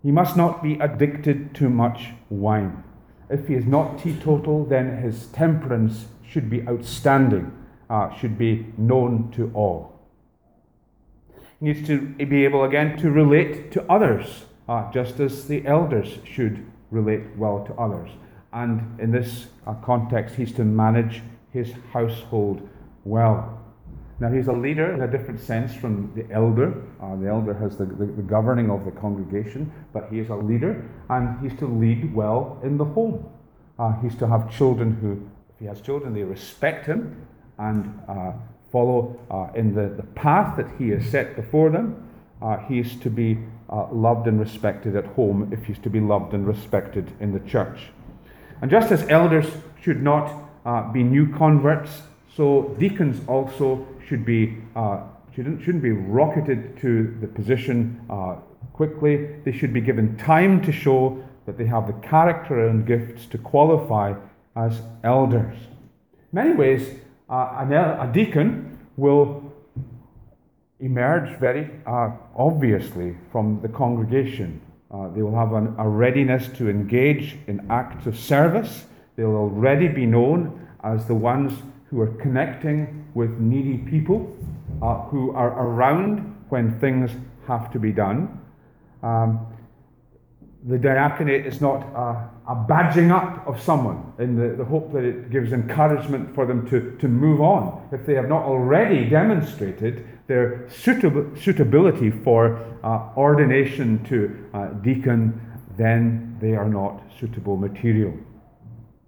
He 0.03 0.11
must 0.11 0.37
not 0.37 0.63
be 0.63 0.75
addicted 0.75 1.55
to 1.57 1.69
much 1.69 2.09
wine. 2.29 2.83
If 3.31 3.49
he 3.49 3.55
is 3.55 3.67
not 3.67 3.99
teetotal, 3.99 4.65
then 4.65 5.03
his 5.03 5.27
temperance 5.27 6.07
should 6.27 6.51
be 6.51 6.67
outstanding, 6.69 7.53
uh, 7.89 8.15
should 8.15 8.37
be 8.37 8.67
known 8.77 9.31
to 9.33 9.51
all. 9.55 9.94
Needs 11.65 11.87
to 11.87 11.99
be 11.99 12.45
able 12.45 12.65
again 12.65 12.99
to 12.99 13.11
relate 13.11 13.73
to 13.73 13.91
others, 13.91 14.45
uh, 14.69 14.93
just 14.93 15.19
as 15.19 15.49
the 15.49 15.67
elders 15.67 16.19
should 16.23 16.63
relate 16.91 17.23
well 17.39 17.65
to 17.65 17.73
others. 17.77 18.11
And 18.53 19.01
in 19.01 19.11
this 19.11 19.47
uh, 19.67 19.73
context, 19.83 20.35
he's 20.35 20.53
to 20.57 20.65
manage 20.65 21.23
his 21.55 21.73
household 21.91 22.69
well. 23.05 23.59
Now, 24.21 24.31
he's 24.31 24.49
a 24.49 24.53
leader 24.53 24.93
in 24.93 25.01
a 25.01 25.09
different 25.09 25.41
sense 25.41 25.75
from 25.75 26.13
the 26.15 26.31
elder. 26.31 26.83
Uh, 27.01 27.17
the 27.17 27.29
elder 27.29 27.55
has 27.55 27.79
the, 27.79 27.87
the, 27.87 28.05
the, 28.05 28.23
governing 28.23 28.71
of 28.71 28.85
the 28.85 28.91
congregation, 28.91 29.73
but 29.95 30.09
he 30.11 30.19
is 30.19 30.29
a 30.29 30.37
leader, 30.37 30.87
and 31.09 31.41
he's 31.41 31.59
to 31.61 31.67
lead 31.67 32.15
well 32.15 32.61
in 32.63 32.77
the 32.77 32.85
home. 32.85 33.25
Uh, 33.79 33.99
he's 34.03 34.17
to 34.17 34.29
have 34.29 34.55
children 34.55 34.93
who, 34.97 35.13
if 35.49 35.61
he 35.61 35.65
has 35.65 35.81
children, 35.81 36.13
they 36.13 36.25
respect 36.25 36.85
him 36.85 37.27
and 37.57 37.99
uh, 38.07 38.33
follow 38.75 39.17
uh, 39.31 39.47
in 39.55 39.73
the, 39.73 39.87
the 40.01 40.03
path 40.15 40.57
that 40.57 40.67
he 40.79 40.89
has 40.89 41.07
set 41.07 41.37
before 41.37 41.71
them. 41.71 41.87
Uh, 42.43 42.57
he 42.67 42.81
is 42.81 42.97
to 42.97 43.09
be 43.09 43.39
uh, 43.71 43.87
loved 43.93 44.27
and 44.27 44.41
respected 44.41 44.97
at 44.97 45.07
home 45.19 45.49
if 45.53 45.65
he's 45.65 45.79
to 45.79 45.89
be 45.89 46.01
loved 46.01 46.35
and 46.35 46.45
respected 46.45 47.13
in 47.21 47.33
the 47.33 47.41
church. 47.49 47.79
And 48.61 48.69
just 48.71 48.91
as 48.91 49.09
elders 49.09 49.47
should 49.81 50.03
not 50.03 50.27
be 50.93 51.03
new 51.05 51.33
converts, 51.37 52.03
so 52.37 52.75
deacons 52.81 53.21
also 53.29 53.87
should 54.09 54.25
be 54.25 54.57
uh, 54.75 55.03
shouldn't, 55.35 55.63
shouldn't 55.63 55.83
be 55.83 55.93
rocketed 55.93 56.77
to 56.81 57.17
the 57.21 57.27
position 57.27 58.01
uh, 58.11 58.37
quickly. 58.73 59.29
They 59.45 59.53
should 59.53 59.73
be 59.73 59.81
given 59.81 60.17
time 60.17 60.61
to 60.63 60.73
show 60.73 61.23
that 61.47 61.59
they 61.59 61.67
have 61.67 61.87
the 61.87 62.09
character 62.09 62.69
and 62.69 62.87
gifts 62.87 63.27
to 63.27 63.39
qualify 63.39 64.15
as 64.57 64.81
elders. 65.03 65.57
In 66.13 66.33
many 66.33 66.55
ways, 66.55 66.99
uh, 67.29 67.67
a 68.01 68.11
deacon 68.13 68.64
will 68.97 69.53
emerge 70.81 71.39
very 71.39 71.71
uh, 71.87 72.11
obviously 72.37 73.17
from 73.33 73.61
the 73.63 73.69
congregation. 73.69 74.61
Uh, 74.91 75.09
they 75.09 75.23
will 75.23 75.35
have 75.35 75.53
an, 75.53 75.75
a 75.79 75.89
readiness 75.89 76.49
to 76.57 76.69
engage 76.69 77.37
in 77.47 77.67
acts 77.71 78.07
of 78.07 78.19
service. 78.19 78.85
They'll 79.17 79.37
already 79.37 79.89
be 79.89 80.07
known 80.07 80.69
as 80.83 81.07
the 81.07 81.15
ones 81.15 81.53
who 81.91 82.01
are 82.01 82.15
connecting 82.15 83.05
with 83.15 83.39
needy 83.39 83.79
people, 83.79 84.37
uh, 84.83 85.03
who 85.03 85.33
are 85.33 85.51
around 85.51 86.37
when 86.49 86.79
things 86.81 87.11
have 87.47 87.73
to 87.73 87.79
be 87.79 87.93
done. 87.93 88.41
Um, 89.03 89.47
the 90.67 90.79
diaconate 90.79 91.45
is 91.47 91.61
not 91.61 91.83
a, 91.95 92.31
a, 92.51 92.57
badging 92.69 93.11
up 93.11 93.47
of 93.47 93.61
someone 93.61 94.13
in 94.19 94.35
the, 94.35 94.57
the 94.57 94.65
hope 94.65 94.93
that 94.93 95.05
it 95.05 95.31
gives 95.31 95.53
encouragement 95.53 96.35
for 96.35 96.47
them 96.47 96.67
to, 96.71 96.97
to 97.01 97.07
move 97.07 97.43
on. 97.43 97.87
If 97.93 98.07
they 98.07 98.15
have 98.15 98.29
not 98.31 98.45
already 98.45 99.05
demonstrated 99.09 100.07
their 100.27 100.67
suitab- 100.71 101.39
suitability 101.43 102.11
for 102.11 102.57
uh, 102.83 103.11
ordination 103.15 104.03
to 104.05 104.49
uh, 104.55 104.69
deacon, 104.83 105.39
then 105.77 106.39
they 106.41 106.55
are 106.55 106.69
not 106.69 107.03
suitable 107.21 107.59
material. 107.59 108.15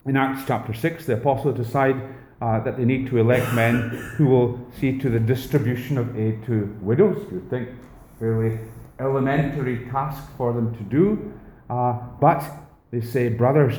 In 0.04 0.16
Acts 0.16 0.44
chapter 0.46 0.75
6, 0.75 1.06
the 1.06 1.14
apostles 1.14 1.56
decide 1.56 1.96
uh, 2.42 2.60
that 2.60 2.76
they 2.76 2.84
need 2.84 3.06
to 3.08 3.16
elect 3.16 3.54
men 3.54 3.88
who 4.16 4.26
will 4.26 4.70
see 4.78 4.98
to 4.98 5.08
the 5.08 5.18
distribution 5.18 5.96
of 5.96 6.18
aid 6.18 6.44
to 6.44 6.76
widows. 6.82 7.26
You 7.32 7.46
think 7.48 7.70
fairly 8.18 8.58
elementary 9.00 9.86
task 9.90 10.22
for 10.36 10.52
them 10.52 10.75
to 10.76 10.82
do, 10.84 11.32
uh, 11.68 11.94
but 12.20 12.44
they 12.90 13.00
say, 13.00 13.28
brothers, 13.28 13.78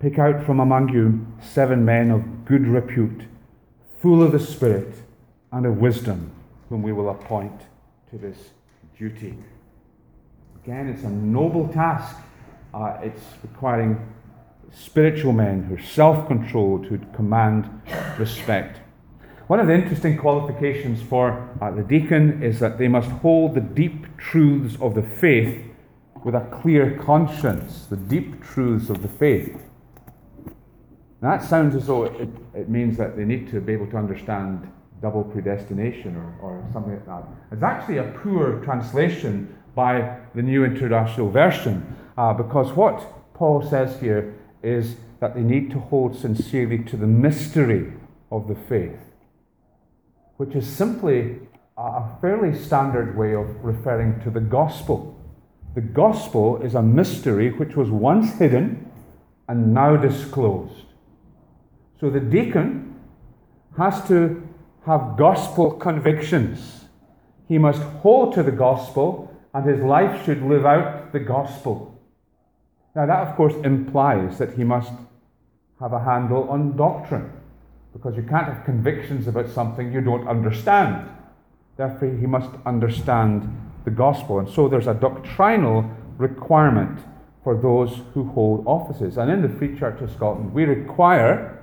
pick 0.00 0.18
out 0.18 0.44
from 0.44 0.60
among 0.60 0.88
you 0.88 1.26
seven 1.40 1.84
men 1.84 2.10
of 2.10 2.44
good 2.44 2.66
repute, 2.66 3.22
full 4.00 4.22
of 4.22 4.32
the 4.32 4.40
Spirit 4.40 4.94
and 5.52 5.64
of 5.66 5.78
wisdom, 5.78 6.32
whom 6.68 6.82
we 6.82 6.92
will 6.92 7.10
appoint 7.10 7.62
to 8.10 8.18
this 8.18 8.50
duty. 8.98 9.34
Again, 10.64 10.88
it's 10.88 11.04
a 11.04 11.08
noble 11.08 11.68
task. 11.68 12.16
Uh, 12.74 12.98
it's 13.02 13.22
requiring 13.42 13.98
spiritual 14.72 15.32
men 15.32 15.62
who 15.64 15.76
are 15.76 15.82
self 15.82 16.26
controlled, 16.26 16.86
who 16.86 16.98
command 17.14 17.70
respect. 18.18 18.80
One 19.46 19.60
of 19.60 19.68
the 19.68 19.74
interesting 19.74 20.18
qualifications 20.18 21.00
for 21.02 21.48
uh, 21.60 21.70
the 21.70 21.82
deacon 21.82 22.42
is 22.42 22.58
that 22.58 22.78
they 22.78 22.88
must 22.88 23.08
hold 23.08 23.54
the 23.54 23.60
deep 23.60 24.16
truths 24.16 24.76
of 24.80 24.96
the 24.96 25.02
faith 25.02 25.62
with 26.26 26.34
a 26.34 26.40
clear 26.60 26.98
conscience, 27.04 27.86
the 27.88 27.96
deep 27.96 28.42
truths 28.42 28.90
of 28.90 29.00
the 29.00 29.06
faith. 29.08 29.56
Now, 31.22 31.36
that 31.36 31.44
sounds 31.44 31.76
as 31.76 31.86
though 31.86 32.02
it, 32.02 32.28
it 32.52 32.68
means 32.68 32.96
that 32.96 33.16
they 33.16 33.24
need 33.24 33.48
to 33.52 33.60
be 33.60 33.72
able 33.72 33.86
to 33.92 33.96
understand 33.96 34.68
double 35.00 35.22
predestination 35.22 36.16
or, 36.16 36.34
or 36.42 36.68
something 36.72 36.94
like 36.94 37.06
that. 37.06 37.22
It's 37.52 37.62
actually 37.62 37.98
a 37.98 38.12
poor 38.24 38.58
translation 38.64 39.56
by 39.76 40.18
the 40.34 40.42
New 40.42 40.64
International 40.64 41.30
Version, 41.30 41.94
uh, 42.18 42.34
because 42.34 42.72
what 42.72 43.32
Paul 43.32 43.62
says 43.62 44.00
here 44.00 44.34
is 44.64 44.96
that 45.20 45.36
they 45.36 45.42
need 45.42 45.70
to 45.70 45.78
hold 45.78 46.16
sincerely 46.16 46.78
to 46.78 46.96
the 46.96 47.06
mystery 47.06 47.92
of 48.32 48.48
the 48.48 48.56
faith, 48.56 48.98
which 50.38 50.56
is 50.56 50.66
simply 50.66 51.38
a 51.78 52.02
fairly 52.20 52.52
standard 52.52 53.16
way 53.16 53.32
of 53.32 53.64
referring 53.64 54.18
to 54.22 54.30
the 54.30 54.40
gospel. 54.40 55.15
The 55.76 55.82
gospel 55.82 56.62
is 56.62 56.74
a 56.74 56.80
mystery 56.80 57.50
which 57.52 57.76
was 57.76 57.90
once 57.90 58.38
hidden 58.38 58.90
and 59.46 59.74
now 59.74 59.98
disclosed. 59.98 60.86
So 62.00 62.08
the 62.08 62.18
deacon 62.18 62.94
has 63.76 64.02
to 64.08 64.42
have 64.86 65.18
gospel 65.18 65.72
convictions. 65.72 66.86
He 67.46 67.58
must 67.58 67.82
hold 67.82 68.32
to 68.34 68.42
the 68.42 68.52
gospel, 68.52 69.30
and 69.52 69.66
his 69.66 69.82
life 69.82 70.24
should 70.24 70.40
live 70.42 70.64
out 70.64 71.12
the 71.12 71.20
gospel. 71.20 72.00
Now, 72.94 73.04
that 73.04 73.28
of 73.28 73.36
course 73.36 73.54
implies 73.62 74.38
that 74.38 74.54
he 74.54 74.64
must 74.64 74.92
have 75.78 75.92
a 75.92 76.02
handle 76.02 76.48
on 76.48 76.74
doctrine, 76.78 77.30
because 77.92 78.16
you 78.16 78.22
can't 78.22 78.46
have 78.46 78.64
convictions 78.64 79.28
about 79.28 79.50
something 79.50 79.92
you 79.92 80.00
don't 80.00 80.26
understand. 80.26 81.06
Therefore, 81.76 82.16
he 82.18 82.26
must 82.26 82.50
understand 82.64 83.65
the 83.86 83.90
gospel. 83.90 84.40
And 84.40 84.48
so 84.48 84.68
there's 84.68 84.88
a 84.88 84.94
doctrinal 84.94 85.88
requirement 86.18 87.00
for 87.42 87.56
those 87.56 88.00
who 88.12 88.24
hold 88.24 88.66
offices. 88.66 89.16
And 89.16 89.30
in 89.30 89.40
the 89.40 89.48
Free 89.48 89.78
Church 89.78 90.02
of 90.02 90.10
Scotland, 90.10 90.52
we 90.52 90.64
require 90.64 91.62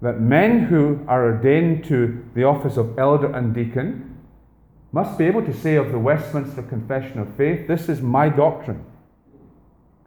that 0.00 0.18
men 0.20 0.64
who 0.64 1.04
are 1.06 1.26
ordained 1.26 1.84
to 1.84 2.24
the 2.34 2.44
office 2.44 2.78
of 2.78 2.98
elder 2.98 3.30
and 3.32 3.54
deacon 3.54 4.16
must 4.92 5.18
be 5.18 5.26
able 5.26 5.44
to 5.44 5.52
say 5.52 5.76
of 5.76 5.92
the 5.92 5.98
Westminster 5.98 6.62
Confession 6.62 7.20
of 7.20 7.32
Faith, 7.36 7.68
This 7.68 7.88
is 7.88 8.00
my 8.00 8.30
doctrine. 8.30 8.84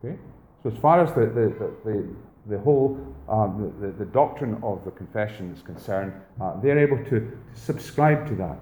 Okay? 0.04 0.18
So, 0.64 0.72
as 0.72 0.78
far 0.78 1.04
as 1.04 1.14
the, 1.14 1.28
the, 1.28 1.72
the, 1.86 2.16
the 2.48 2.60
whole 2.60 3.00
um, 3.30 3.74
the, 3.80 3.92
the, 3.92 4.06
doctrine 4.06 4.60
of 4.64 4.84
the 4.84 4.92
confession 4.92 5.54
is 5.56 5.62
concerned, 5.62 6.12
uh, 6.42 6.60
they're 6.60 6.80
able 6.80 6.98
to, 6.98 7.20
to 7.20 7.38
subscribe 7.54 8.28
to 8.28 8.36
that. 8.36 8.60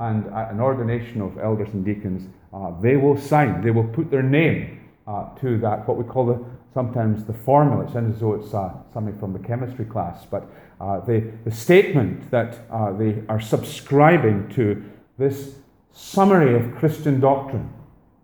And 0.00 0.26
at 0.32 0.50
an 0.50 0.60
ordination 0.60 1.20
of 1.20 1.38
elders 1.38 1.68
and 1.74 1.84
deacons, 1.84 2.26
uh, 2.54 2.72
they 2.80 2.96
will 2.96 3.18
sign, 3.18 3.62
they 3.62 3.70
will 3.70 3.86
put 3.86 4.10
their 4.10 4.22
name 4.22 4.80
uh, 5.06 5.28
to 5.40 5.58
that, 5.58 5.86
what 5.86 5.98
we 5.98 6.04
call 6.04 6.24
the, 6.24 6.42
sometimes 6.72 7.24
the 7.26 7.34
formula. 7.34 7.84
It 7.84 7.92
sounds 7.92 8.14
as 8.14 8.20
though 8.20 8.34
it's 8.34 8.54
uh, 8.54 8.72
something 8.94 9.18
from 9.18 9.34
the 9.34 9.38
chemistry 9.38 9.84
class, 9.84 10.24
but 10.24 10.50
uh, 10.80 11.00
the, 11.00 11.30
the 11.44 11.50
statement 11.50 12.30
that 12.30 12.60
uh, 12.70 12.92
they 12.92 13.22
are 13.28 13.40
subscribing 13.40 14.48
to 14.54 14.82
this 15.18 15.56
summary 15.92 16.54
of 16.54 16.74
Christian 16.76 17.20
doctrine 17.20 17.70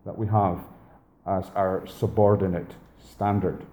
that 0.07 0.17
we 0.17 0.27
have 0.29 0.61
as 1.27 1.45
our 1.55 1.87
subordinate 1.87 2.73
standard. 3.07 3.67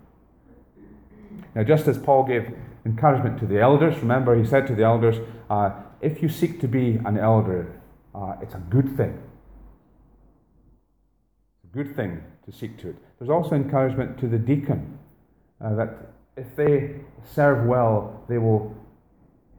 Now, 1.56 1.64
just 1.64 1.88
as 1.88 1.98
Paul 1.98 2.26
gave 2.26 2.54
encouragement 2.86 3.40
to 3.40 3.46
the 3.46 3.62
elders, 3.62 3.98
remember 4.00 4.36
he 4.36 4.46
said 4.46 4.68
to 4.68 4.76
the 4.76 4.84
elders, 4.84 5.18
uh, 5.50 5.72
if 6.02 6.22
you 6.22 6.28
seek 6.28 6.60
to 6.60 6.68
be 6.68 7.00
an 7.06 7.18
elder, 7.18 7.80
uh, 8.16 8.36
it's 8.42 8.56
a 8.56 8.64
good 8.70 8.96
thing. 8.96 9.22
It's 11.64 11.74
a 11.74 11.78
good 11.78 11.96
thing 11.96 12.22
to 12.46 12.52
seek 12.52 12.78
to 12.80 12.90
it. 12.90 12.96
There's 13.20 13.30
also 13.30 13.56
encouragement 13.56 14.20
to 14.20 14.28
the 14.28 14.38
deacon 14.38 14.98
uh, 15.64 15.76
that 15.76 16.14
if 16.36 16.56
they 16.56 16.96
serve 17.34 17.66
well, 17.66 18.24
they 18.28 18.38
will 18.38 18.76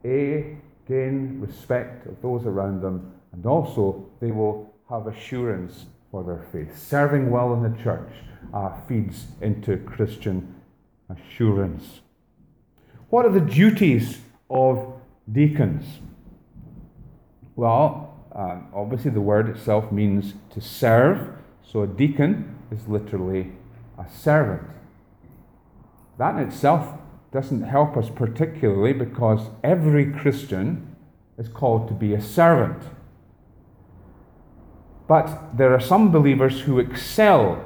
A, 0.03 0.57
gain 0.87 1.39
respect 1.41 2.05
of 2.05 2.21
those 2.21 2.45
around 2.45 2.81
them, 2.81 3.13
and 3.31 3.45
also 3.45 4.05
they 4.19 4.31
will 4.31 4.73
have 4.89 5.07
assurance 5.07 5.85
for 6.11 6.23
their 6.23 6.45
faith. 6.51 6.77
Serving 6.77 7.31
well 7.31 7.53
in 7.53 7.63
the 7.63 7.83
church 7.83 8.11
uh, 8.53 8.71
feeds 8.87 9.27
into 9.41 9.77
Christian 9.77 10.55
assurance. 11.09 12.01
What 13.09 13.25
are 13.25 13.31
the 13.31 13.39
duties 13.39 14.19
of 14.49 14.93
deacons? 15.31 15.85
Well, 17.55 18.04
uh, 18.35 18.57
obviously, 18.73 19.11
the 19.11 19.21
word 19.21 19.47
itself 19.47 19.91
means 19.91 20.33
to 20.51 20.59
serve, 20.59 21.29
so 21.63 21.83
a 21.83 21.87
deacon 21.87 22.57
is 22.69 22.87
literally 22.87 23.53
a 23.97 24.09
servant. 24.09 24.69
That 26.17 26.35
in 26.35 26.47
itself 26.49 26.99
doesn't 27.31 27.63
help 27.63 27.95
us 27.95 28.09
particularly 28.09 28.93
because 28.93 29.49
every 29.63 30.11
Christian 30.11 30.95
is 31.37 31.47
called 31.47 31.87
to 31.87 31.93
be 31.93 32.13
a 32.13 32.21
servant. 32.21 32.83
But 35.07 35.57
there 35.57 35.73
are 35.73 35.79
some 35.79 36.11
believers 36.11 36.61
who 36.61 36.79
excel 36.79 37.63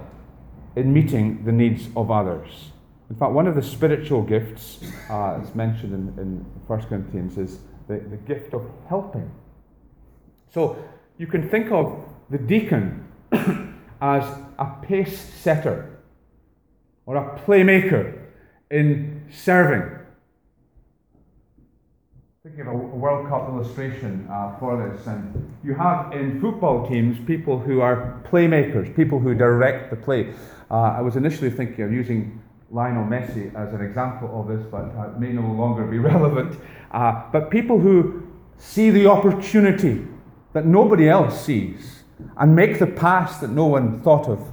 in 0.76 0.94
meeting 0.94 1.46
the 1.46 1.52
needs 1.52 1.88
of 1.96 2.12
others. 2.12 2.72
In 3.10 3.16
fact, 3.16 3.32
one 3.32 3.48
of 3.48 3.56
the 3.56 3.64
spiritual 3.64 4.22
gifts, 4.22 4.80
uh, 5.10 5.40
as 5.42 5.56
mentioned 5.56 5.94
in, 5.94 6.22
in 6.22 6.46
1 6.68 6.82
Corinthians, 6.84 7.38
is 7.38 7.60
the, 7.88 8.00
the 8.00 8.18
gift 8.18 8.54
of 8.54 8.70
helping. 8.88 9.32
So 10.54 10.84
you 11.18 11.28
can 11.28 11.50
think 11.50 11.72
of 11.72 12.04
the 12.30 12.38
deacon 12.38 13.06
as 14.02 14.24
a 14.58 14.66
pace 14.82 15.20
setter 15.20 16.00
or 17.06 17.18
a 17.18 17.40
playmaker 17.40 18.20
in 18.72 19.26
serving. 19.32 19.98
Thinking 22.44 22.62
of 22.62 22.68
a 22.68 22.78
World 22.78 23.28
Cup 23.28 23.50
illustration 23.50 24.28
uh, 24.32 24.58
for 24.60 24.78
this, 24.78 25.06
and 25.08 25.54
you 25.64 25.76
have 25.76 26.14
in 26.14 26.40
football 26.40 26.88
teams 26.88 27.18
people 27.28 27.60
who 27.60 27.82
are 27.82 28.24
playmakers, 28.32 28.96
people 28.96 29.20
who 29.20 29.34
direct 29.34 29.90
the 29.90 29.96
play. 29.96 30.34
Uh, 30.72 30.76
I 30.76 31.02
was 31.02 31.16
initially 31.16 31.50
thinking 31.50 31.84
of 31.84 31.92
using 31.92 32.42
Lionel 32.72 33.04
Messi 33.04 33.54
as 33.56 33.74
an 33.74 33.82
example 33.82 34.30
of 34.40 34.48
this, 34.48 34.66
but 34.72 34.86
it 34.86 35.20
may 35.20 35.34
no 35.34 35.52
longer 35.52 35.86
be 35.86 35.98
relevant. 36.14 36.60
Uh, 36.92 37.24
but 37.32 37.52
people 37.52 37.80
who 37.80 38.26
see 38.58 38.90
the 38.90 39.08
opportunity 39.08 40.08
that 40.54 40.66
nobody 40.66 41.08
else 41.08 41.46
sees 41.46 42.04
and 42.38 42.56
make 42.56 42.80
the 42.80 42.88
pass 42.88 43.40
that 43.40 43.50
no 43.50 43.66
one 43.66 44.02
thought 44.02 44.28
of 44.28 44.52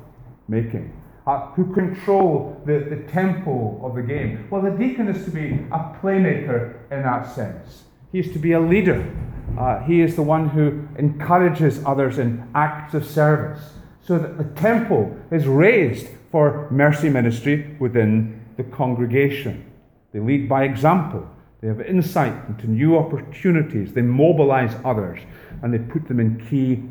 making. 0.49 0.93
Uh, 1.27 1.49
who 1.53 1.75
control 1.75 2.61
the, 2.67 2.87
the 2.89 3.03
tempo 3.11 3.81
of 3.83 3.97
the 3.97 4.03
game. 4.03 4.47
Well, 4.49 4.63
the 4.63 4.71
deacon 4.71 5.09
is 5.09 5.25
to 5.25 5.31
be 5.33 5.59
a 5.73 5.97
playmaker 6.01 6.77
in 6.93 7.03
that 7.03 7.35
sense. 7.35 7.83
He 8.13 8.21
is 8.21 8.33
to 8.33 8.39
be 8.39 8.53
a 8.53 8.61
leader. 8.61 9.13
Uh, 9.59 9.81
he 9.81 10.03
is 10.03 10.15
the 10.15 10.23
one 10.23 10.51
who 10.51 10.87
encourages 10.97 11.85
others 11.85 12.19
in 12.19 12.49
acts 12.55 12.95
of 12.95 13.05
service 13.05 13.61
so 14.01 14.19
that 14.19 14.39
the 14.39 14.45
tempo 14.61 15.17
is 15.33 15.49
raised 15.49 16.07
for 16.31 16.69
mercy 16.71 17.09
ministry 17.09 17.77
within 17.81 18.41
the 18.57 18.63
congregation. 18.63 19.69
They 20.13 20.21
lead 20.21 20.49
by 20.49 20.63
example. 20.63 21.29
They 21.61 21.67
have 21.67 21.81
insight 21.81 22.35
into 22.49 22.71
new 22.71 22.97
opportunities. 22.97 23.95
They 23.95 24.03
mobilize 24.03 24.77
others 24.85 25.19
and 25.63 25.73
they 25.73 25.79
put 25.79 26.07
them 26.09 26.21
in 26.21 26.47
key 26.49 26.83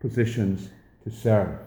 positions 0.00 0.70
to 1.04 1.10
serve. 1.10 1.58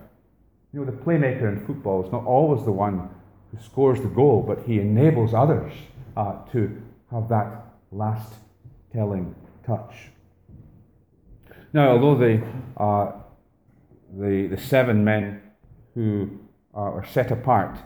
You 0.73 0.79
know, 0.79 0.86
the 0.86 0.91
playmaker 0.91 1.47
in 1.47 1.65
football 1.65 2.06
is 2.06 2.12
not 2.12 2.25
always 2.25 2.65
the 2.65 2.71
one 2.71 3.10
who 3.51 3.63
scores 3.63 4.01
the 4.01 4.08
goal, 4.08 4.43
but 4.45 4.63
he 4.65 4.79
enables 4.79 5.34
others 5.34 5.71
uh, 6.17 6.38
to 6.51 6.82
have 7.12 7.29
that 7.29 7.65
last 7.91 8.34
telling 8.91 9.36
touch. 9.65 10.10
Now, 11.73 11.91
although 11.91 12.17
the, 12.17 12.45
uh, 12.77 13.12
the, 14.15 14.47
the 14.47 14.58
seven 14.58 15.03
men 15.03 15.41
who 15.95 16.39
are 16.73 17.06
set 17.06 17.32
apart 17.32 17.77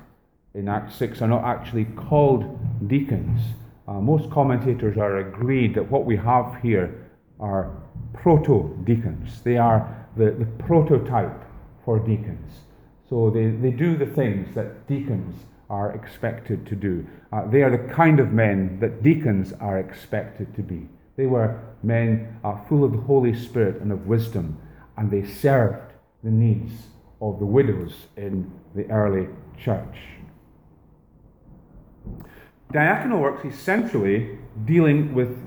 in 0.53 0.67
Acts 0.67 0.95
6 0.95 1.21
are 1.21 1.27
not 1.27 1.43
actually 1.43 1.85
called 1.85 2.87
deacons, 2.87 3.41
uh, 3.87 3.93
most 3.93 4.29
commentators 4.29 4.97
are 4.97 5.19
agreed 5.19 5.75
that 5.75 5.89
what 5.89 6.05
we 6.05 6.17
have 6.17 6.57
here 6.61 7.06
are 7.39 7.71
proto 8.13 8.77
deacons. 8.83 9.41
They 9.41 9.57
are 9.57 10.07
the, 10.15 10.31
the 10.31 10.45
prototype 10.45 11.43
for 11.85 11.99
deacons. 11.99 12.51
So 13.09 13.29
they, 13.29 13.47
they 13.47 13.71
do 13.71 13.95
the 13.95 14.05
things 14.05 14.53
that 14.55 14.87
deacons 14.87 15.45
are 15.69 15.91
expected 15.91 16.65
to 16.67 16.75
do. 16.75 17.05
Uh, 17.31 17.45
they 17.47 17.61
are 17.61 17.71
the 17.71 17.93
kind 17.93 18.19
of 18.19 18.31
men 18.31 18.79
that 18.79 19.03
deacons 19.03 19.53
are 19.59 19.79
expected 19.79 20.55
to 20.55 20.61
be. 20.61 20.87
They 21.15 21.25
were 21.25 21.59
men 21.83 22.39
uh, 22.43 22.57
full 22.67 22.83
of 22.83 22.91
the 22.91 23.01
Holy 23.01 23.33
Spirit 23.33 23.81
and 23.81 23.91
of 23.91 24.07
wisdom, 24.07 24.57
and 24.97 25.11
they 25.11 25.25
served 25.25 25.93
the 26.23 26.31
needs 26.31 26.73
of 27.21 27.39
the 27.39 27.45
widows 27.45 28.07
in 28.15 28.51
the 28.75 28.85
early 28.91 29.27
church. 29.57 29.97
Diaconal 32.73 33.19
works 33.19 33.45
essentially 33.45 34.37
dealing 34.65 35.13
with 35.13 35.37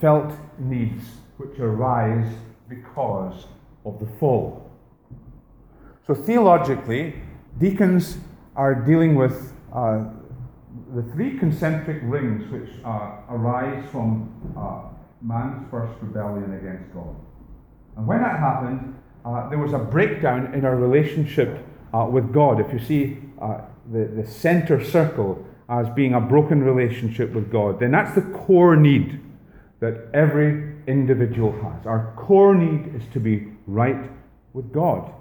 felt 0.00 0.32
needs 0.58 1.04
which 1.36 1.58
arise 1.58 2.32
because 2.68 3.46
of 3.84 3.98
the 4.00 4.06
fall. 4.18 4.70
So, 6.06 6.14
theologically, 6.14 7.14
deacons 7.58 8.18
are 8.56 8.74
dealing 8.74 9.14
with 9.14 9.52
uh, 9.74 10.04
the 10.94 11.02
three 11.12 11.38
concentric 11.38 11.98
rings 12.02 12.50
which 12.50 12.68
arise 12.84 13.84
from 13.90 14.32
uh, 14.56 14.82
man's 15.20 15.70
first 15.70 15.92
rebellion 16.00 16.54
against 16.54 16.92
God. 16.94 17.14
And 17.96 18.06
when 18.06 18.22
that 18.22 18.38
happened, 18.38 18.98
uh, 19.24 19.48
there 19.48 19.58
was 19.58 19.72
a 19.72 19.78
breakdown 19.78 20.54
in 20.54 20.64
our 20.64 20.76
relationship 20.76 21.64
uh, 21.94 22.06
with 22.10 22.32
God. 22.32 22.60
If 22.60 22.72
you 22.72 22.78
see 22.78 23.18
the, 23.92 24.04
the 24.06 24.26
center 24.26 24.82
circle 24.82 25.44
as 25.68 25.88
being 25.90 26.14
a 26.14 26.20
broken 26.20 26.62
relationship 26.62 27.32
with 27.32 27.50
God, 27.50 27.80
then 27.80 27.92
that's 27.92 28.14
the 28.14 28.22
core 28.22 28.76
need 28.76 29.20
that 29.82 30.06
every 30.14 30.76
individual 30.86 31.50
has. 31.60 31.86
Our 31.86 32.14
core 32.16 32.54
need 32.54 32.94
is 32.94 33.02
to 33.14 33.18
be 33.18 33.48
right 33.66 34.08
with 34.52 34.72
God. 34.72 35.12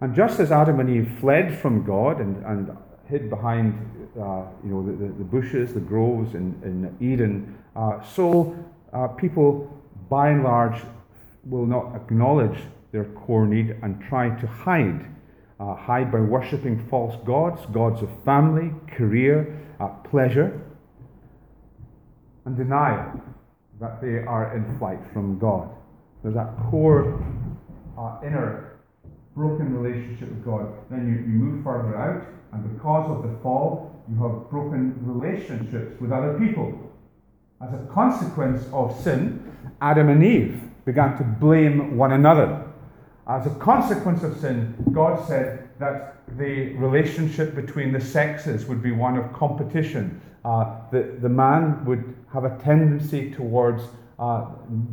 And 0.00 0.14
just 0.14 0.38
as 0.38 0.52
Adam 0.52 0.78
and 0.78 0.88
Eve 0.88 1.10
fled 1.18 1.58
from 1.58 1.84
God 1.84 2.20
and, 2.20 2.36
and 2.46 2.70
hid 3.08 3.28
behind 3.28 3.74
uh, 4.14 4.44
you 4.62 4.70
know, 4.70 4.86
the, 4.86 4.92
the, 4.92 5.24
bushes, 5.24 5.74
the 5.74 5.80
groves 5.80 6.36
in, 6.36 6.54
in 6.62 6.96
Eden, 7.00 7.58
uh, 7.74 8.00
so 8.00 8.56
uh, 8.92 9.08
people 9.08 9.76
by 10.08 10.30
and 10.30 10.44
large 10.44 10.80
will 11.44 11.66
not 11.66 11.96
acknowledge 11.96 12.60
their 12.92 13.06
core 13.06 13.44
need 13.44 13.74
and 13.82 14.00
try 14.08 14.30
to 14.38 14.46
hide. 14.46 15.04
Uh, 15.58 15.74
hide 15.74 16.12
by 16.12 16.20
worshipping 16.20 16.78
false 16.88 17.16
gods, 17.24 17.66
gods 17.72 18.00
of 18.02 18.10
family, 18.24 18.70
career, 18.86 19.60
uh, 19.80 19.88
pleasure, 19.88 20.60
and 22.44 22.56
deny 22.56 23.04
that 23.80 24.00
they 24.00 24.18
are 24.24 24.56
in 24.56 24.78
flight 24.78 24.98
from 25.12 25.38
God. 25.38 25.70
There's 26.22 26.34
that 26.34 26.56
core 26.70 27.22
uh, 27.96 28.18
inner 28.24 28.78
broken 29.36 29.76
relationship 29.80 30.28
with 30.28 30.44
God. 30.44 30.72
Then 30.90 31.06
you, 31.06 31.14
you 31.14 31.38
move 31.38 31.64
further 31.64 31.96
out, 31.96 32.26
and 32.52 32.74
because 32.74 33.10
of 33.10 33.22
the 33.22 33.38
fall, 33.40 34.02
you 34.10 34.16
have 34.22 34.50
broken 34.50 34.94
relationships 35.02 36.00
with 36.00 36.10
other 36.10 36.38
people. 36.38 36.92
As 37.60 37.72
a 37.74 37.86
consequence 37.92 38.66
of 38.72 38.98
sin, 39.00 39.52
Adam 39.80 40.08
and 40.08 40.24
Eve 40.24 40.60
began 40.84 41.16
to 41.18 41.24
blame 41.24 41.96
one 41.96 42.12
another. 42.12 42.64
As 43.28 43.46
a 43.46 43.54
consequence 43.56 44.22
of 44.22 44.38
sin, 44.38 44.74
God 44.92 45.26
said 45.28 45.67
that 45.78 46.16
the 46.36 46.72
relationship 46.74 47.54
between 47.54 47.92
the 47.92 48.00
sexes 48.00 48.66
would 48.66 48.82
be 48.82 48.92
one 48.92 49.16
of 49.16 49.32
competition. 49.32 50.20
Uh, 50.44 50.76
the, 50.90 51.16
the 51.20 51.28
man 51.28 51.84
would 51.84 52.14
have 52.32 52.44
a 52.44 52.56
tendency 52.58 53.30
towards 53.30 53.82
uh, 54.18 54.46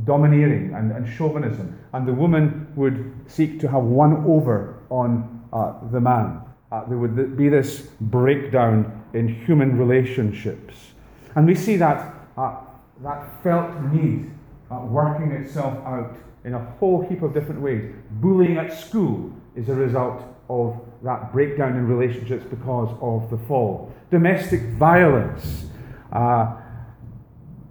domineering 0.04 0.74
and, 0.76 0.92
and, 0.92 1.08
chauvinism, 1.18 1.78
and 1.94 2.08
the 2.08 2.14
woman 2.14 2.68
would 2.76 3.14
seek 3.26 3.60
to 3.60 3.68
have 3.68 3.82
one 3.82 4.24
over 4.26 4.84
on 4.90 5.44
uh, 5.52 5.74
the 5.92 6.00
man. 6.00 6.42
Uh, 6.72 6.86
there 6.86 6.98
would 6.98 7.36
be 7.36 7.50
this 7.50 7.88
breakdown 8.02 9.04
in 9.14 9.28
human 9.28 9.78
relationships. 9.78 10.76
And 11.36 11.48
we 11.48 11.56
see 11.56 11.76
that, 11.78 12.14
uh, 12.38 12.58
that 13.02 13.42
felt 13.42 13.82
need 13.92 14.32
uh, 14.70 14.80
working 14.82 15.32
itself 15.32 15.74
out 15.86 16.16
in 16.44 16.54
a 16.54 16.60
whole 16.80 17.02
heap 17.08 17.24
of 17.24 17.34
different 17.34 17.62
ways. 17.62 17.94
Bullying 18.12 18.58
at 18.58 18.78
school 18.78 19.34
is 19.56 19.70
a 19.70 19.74
result 19.74 20.35
of 20.50 20.80
that 21.04 21.32
breakdown 21.32 21.76
in 21.76 21.88
relationships 21.88 22.46
because 22.50 22.96
of 23.02 23.30
the 23.30 23.38
fall. 23.48 23.94
Domestic 24.12 24.62
violence, 24.78 25.66
uh, 26.12 26.56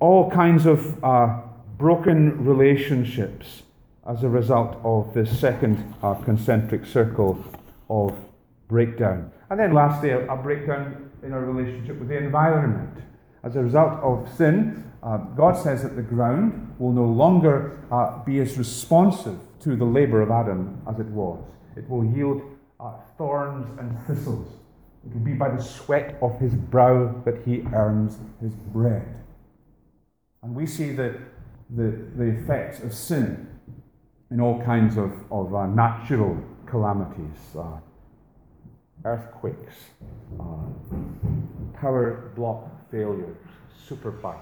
all 0.01 0.31
kinds 0.31 0.67
of 0.67 1.03
uh, 1.05 1.41
broken 1.79 2.45
relationships 2.45 3.63
as 4.07 4.23
a 4.23 4.29
result 4.29 4.79
of 4.85 5.15
this 5.15 5.39
second 5.39 5.95
uh, 6.03 6.15
concentric 6.15 6.85
circle 6.85 7.43
of 7.89 8.17
breakdown. 8.69 9.31
And 9.51 9.59
then 9.59 9.73
lastly, 9.73 10.11
a, 10.11 10.27
a 10.31 10.37
breakdown 10.37 11.11
in 11.23 11.33
our 11.33 11.41
relationship 11.41 11.99
with 11.99 12.09
the 12.09 12.19
environment. 12.19 13.03
As 13.43 13.57
a 13.57 13.63
result 13.63 14.01
of 14.03 14.29
sin, 14.37 14.91
uh, 15.03 15.19
God 15.19 15.53
says 15.57 15.83
that 15.83 15.97
the 15.97 16.03
ground 16.03 16.75
will 16.79 16.93
no 16.93 17.05
longer 17.05 17.79
uh, 17.91 18.23
be 18.25 18.41
as 18.41 18.57
responsive 18.57 19.39
to 19.61 19.77
the 19.77 19.85
labor 19.85 20.23
of 20.23 20.31
Adam 20.31 20.81
as 20.89 20.99
it 20.99 21.07
was. 21.07 21.39
It 21.77 21.89
will 21.89 22.05
yield 22.05 22.43
uh, 22.81 22.93
thorns 23.17 23.67
and 23.79 23.99
thistles. 24.07 24.49
It 25.07 25.13
will 25.13 25.21
be 25.21 25.35
by 25.35 25.51
the 25.51 25.63
sweat 25.63 26.17
of 26.23 26.39
his 26.41 26.55
brow 26.55 27.23
that 27.25 27.43
he 27.45 27.63
earns 27.73 28.19
his 28.41 28.55
bread. 28.55 29.07
And 30.43 30.55
we 30.55 30.67
see 30.67 30.93
the, 30.93 31.19
the, 31.71 32.07
the 32.17 32.25
effects 32.25 32.83
of 32.83 32.95
sin 32.95 33.49
in 34.31 34.41
all 34.41 34.63
kinds 34.63 34.97
of, 34.97 35.13
of 35.31 35.55
uh, 35.55 35.67
natural 35.67 36.39
calamities 36.67 37.57
uh, 37.57 37.79
earthquakes, 39.05 39.75
uh, 40.41 40.45
power 41.75 42.33
block 42.35 42.71
failures, 42.91 43.37
superbugs, 43.87 44.39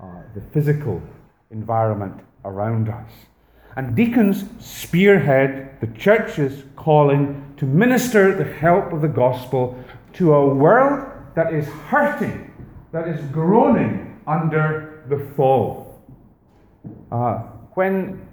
uh, 0.00 0.06
the 0.34 0.40
physical 0.52 1.02
environment 1.50 2.18
around 2.44 2.88
us. 2.88 3.10
And 3.76 3.94
deacons 3.94 4.44
spearhead 4.58 5.80
the 5.80 5.86
church's 5.98 6.64
calling 6.76 7.51
to 7.62 7.66
minister 7.66 8.34
the 8.34 8.52
help 8.58 8.92
of 8.92 9.02
the 9.02 9.06
gospel 9.06 9.78
to 10.12 10.34
a 10.34 10.52
world 10.52 11.08
that 11.36 11.54
is 11.54 11.64
hurting, 11.86 12.52
that 12.90 13.06
is 13.06 13.24
groaning 13.26 14.20
under 14.26 15.04
the 15.08 15.32
fall. 15.36 16.02
Uh, 17.12 17.34
when 17.74 18.26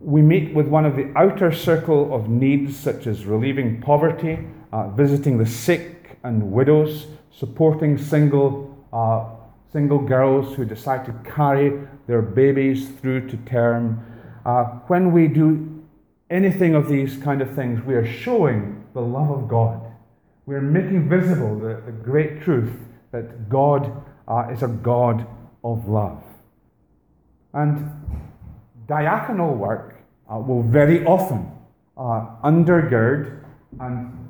we 0.00 0.22
meet 0.22 0.54
with 0.54 0.66
one 0.66 0.86
of 0.86 0.96
the 0.96 1.12
outer 1.14 1.52
circle 1.52 2.14
of 2.14 2.30
needs, 2.30 2.74
such 2.74 3.06
as 3.06 3.26
relieving 3.26 3.82
poverty, 3.82 4.38
uh, 4.72 4.88
visiting 4.88 5.36
the 5.36 5.44
sick 5.44 6.16
and 6.22 6.50
widows, 6.50 7.08
supporting 7.30 7.98
single, 7.98 8.74
uh, 8.94 9.26
single 9.74 9.98
girls 9.98 10.54
who 10.54 10.64
decide 10.64 11.04
to 11.04 11.12
carry 11.30 11.86
their 12.06 12.22
babies 12.22 12.88
through 12.88 13.28
to 13.28 13.36
term. 13.44 14.02
Uh, 14.46 14.64
when 14.88 15.12
we 15.12 15.28
do 15.28 15.73
anything 16.30 16.74
of 16.74 16.88
these 16.88 17.16
kind 17.16 17.42
of 17.42 17.54
things, 17.54 17.84
we 17.84 17.94
are 17.94 18.06
showing 18.06 18.84
the 18.94 19.00
love 19.00 19.30
of 19.30 19.48
God. 19.48 19.80
We 20.46 20.54
are 20.54 20.60
making 20.60 21.08
visible 21.08 21.58
the, 21.58 21.82
the 21.86 21.92
great 21.92 22.42
truth 22.42 22.72
that 23.12 23.48
God 23.48 24.02
uh, 24.28 24.48
is 24.52 24.62
a 24.62 24.68
God 24.68 25.26
of 25.62 25.88
love. 25.88 26.22
And 27.52 27.90
diaconal 28.86 29.56
work 29.56 30.02
uh, 30.32 30.38
will 30.38 30.62
very 30.62 31.04
often 31.04 31.50
uh, 31.96 32.26
undergird 32.42 33.44
and 33.80 34.28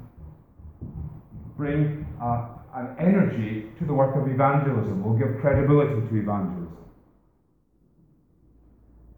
bring 1.57 2.07
uh, 2.21 2.49
an 2.75 2.97
energy 2.99 3.71
to 3.79 3.85
the 3.85 3.93
work 3.93 4.17
of 4.17 4.29
evangelism, 4.29 5.03
will 5.03 5.15
give 5.15 5.41
credibility 5.41 5.95
to 5.95 6.17
evangelism. 6.17 6.77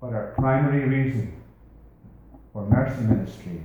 But 0.00 0.12
our 0.12 0.34
primary 0.36 0.84
reason 0.84 1.42
for 2.56 2.66
mercy 2.70 3.02
ministry 3.02 3.62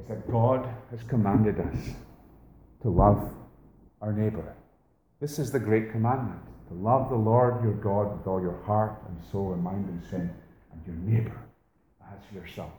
is 0.00 0.06
that 0.08 0.32
God 0.32 0.66
has 0.90 1.02
commanded 1.02 1.60
us 1.60 1.76
to 2.80 2.88
love 2.88 3.34
our 4.00 4.14
neighbour. 4.14 4.54
This 5.20 5.38
is 5.38 5.52
the 5.52 5.58
great 5.58 5.92
commandment 5.92 6.40
to 6.68 6.74
love 6.74 7.10
the 7.10 7.16
Lord 7.16 7.62
your 7.62 7.74
God 7.74 8.16
with 8.16 8.26
all 8.26 8.40
your 8.40 8.62
heart 8.62 9.02
and 9.06 9.22
soul 9.30 9.52
and 9.52 9.62
mind 9.62 9.90
and 9.90 10.02
sin, 10.08 10.30
and 10.72 10.86
your 10.86 10.96
neighbour 10.96 11.38
as 12.10 12.34
yourself. 12.34 12.72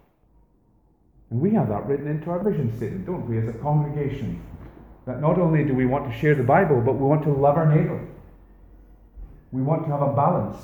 And 1.29 1.39
we 1.39 1.51
have 1.51 1.69
that 1.69 1.85
written 1.85 2.07
into 2.07 2.31
our 2.31 2.43
vision 2.43 2.75
statement, 2.75 3.05
don't 3.05 3.29
we, 3.29 3.37
as 3.37 3.47
a 3.47 3.53
congregation? 3.59 4.41
That 5.05 5.21
not 5.21 5.37
only 5.37 5.63
do 5.63 5.75
we 5.75 5.85
want 5.85 6.11
to 6.11 6.17
share 6.17 6.33
the 6.33 6.41
Bible, 6.41 6.81
but 6.81 6.93
we 6.93 7.05
want 7.05 7.21
to 7.25 7.31
love 7.31 7.55
our 7.55 7.69
neighbour. 7.69 8.03
We 9.51 9.61
want 9.61 9.85
to 9.85 9.91
have 9.91 10.01
a 10.01 10.13
balance, 10.13 10.57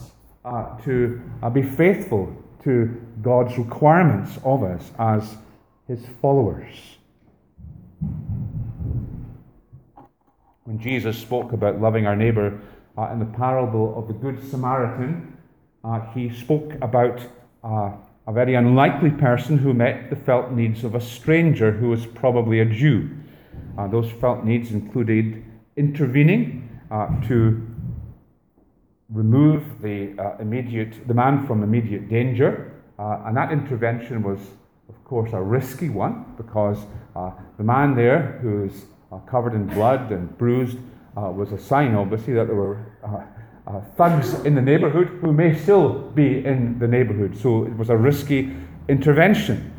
uh, 0.44 0.76
to 0.86 1.22
uh, 1.44 1.52
be 1.52 1.62
faithful 1.62 2.36
to 2.64 3.03
God's 3.22 3.58
requirements 3.58 4.38
of 4.44 4.64
us 4.64 4.92
as 4.98 5.38
His 5.88 6.06
followers. 6.22 6.98
When 10.64 10.80
Jesus 10.80 11.18
spoke 11.18 11.52
about 11.52 11.82
loving 11.82 12.08
our 12.08 12.16
neighbour 12.16 12.60
uh, 12.98 13.10
in 13.12 13.20
the 13.20 13.26
parable 13.26 13.98
of 13.98 14.08
the 14.08 14.14
Good 14.14 14.50
Samaritan, 14.50 15.38
uh, 15.84 16.00
he 16.14 16.30
spoke 16.30 16.74
about 16.82 17.20
uh, 17.64 17.92
a 18.28 18.32
very 18.32 18.56
unlikely 18.56 19.10
person 19.10 19.58
who 19.58 19.74
met 19.74 20.10
the 20.10 20.16
felt 20.16 20.52
needs 20.52 20.84
of 20.84 20.96
a 20.96 21.02
stranger 21.02 21.72
who 21.72 21.90
was 21.90 22.06
probably 22.06 22.62
a 22.62 22.66
Jew. 22.66 23.10
Uh, 23.78 23.88
those 23.88 24.10
felt 24.12 24.46
needs 24.46 24.72
included 24.72 25.44
intervening 25.76 26.80
uh, 26.92 27.08
to 27.28 27.62
remove 29.10 29.64
the 29.82 30.14
uh, 30.18 30.38
immediate 30.40 31.08
the 31.08 31.14
man 31.14 31.46
from 31.46 31.64
immediate 31.64 32.10
danger, 32.10 32.73
uh, 33.00 33.24
and 33.26 33.36
that 33.38 33.52
intervention 33.52 34.24
was, 34.24 34.40
of 34.90 35.04
course, 35.04 35.32
a 35.34 35.42
risky 35.42 35.90
one 35.90 36.26
because 36.38 36.78
uh, 37.16 37.32
the 37.58 37.64
man 37.64 37.96
there, 37.96 38.40
who 38.42 38.66
is 38.66 38.86
uh, 39.12 39.18
covered 39.20 39.54
in 39.54 39.66
blood 39.68 40.12
and 40.12 40.38
bruised, 40.38 40.78
was 41.16 41.52
a 41.52 41.60
sign, 41.60 41.94
obviously, 41.94 42.34
that 42.34 42.48
there 42.48 42.56
were 42.56 42.84
uh, 43.66 43.80
thugs 43.96 44.34
in 44.46 44.56
the 44.56 44.62
neighborhood 44.62 45.08
who 45.22 45.32
may 45.32 45.58
still 45.58 46.00
be 46.12 46.44
in 46.46 46.78
the 46.80 46.88
neighborhood. 46.88 47.38
So 47.38 47.64
it 47.64 47.76
was 47.78 47.90
a 47.90 47.98
risky 47.98 48.54
intervention. 48.90 49.74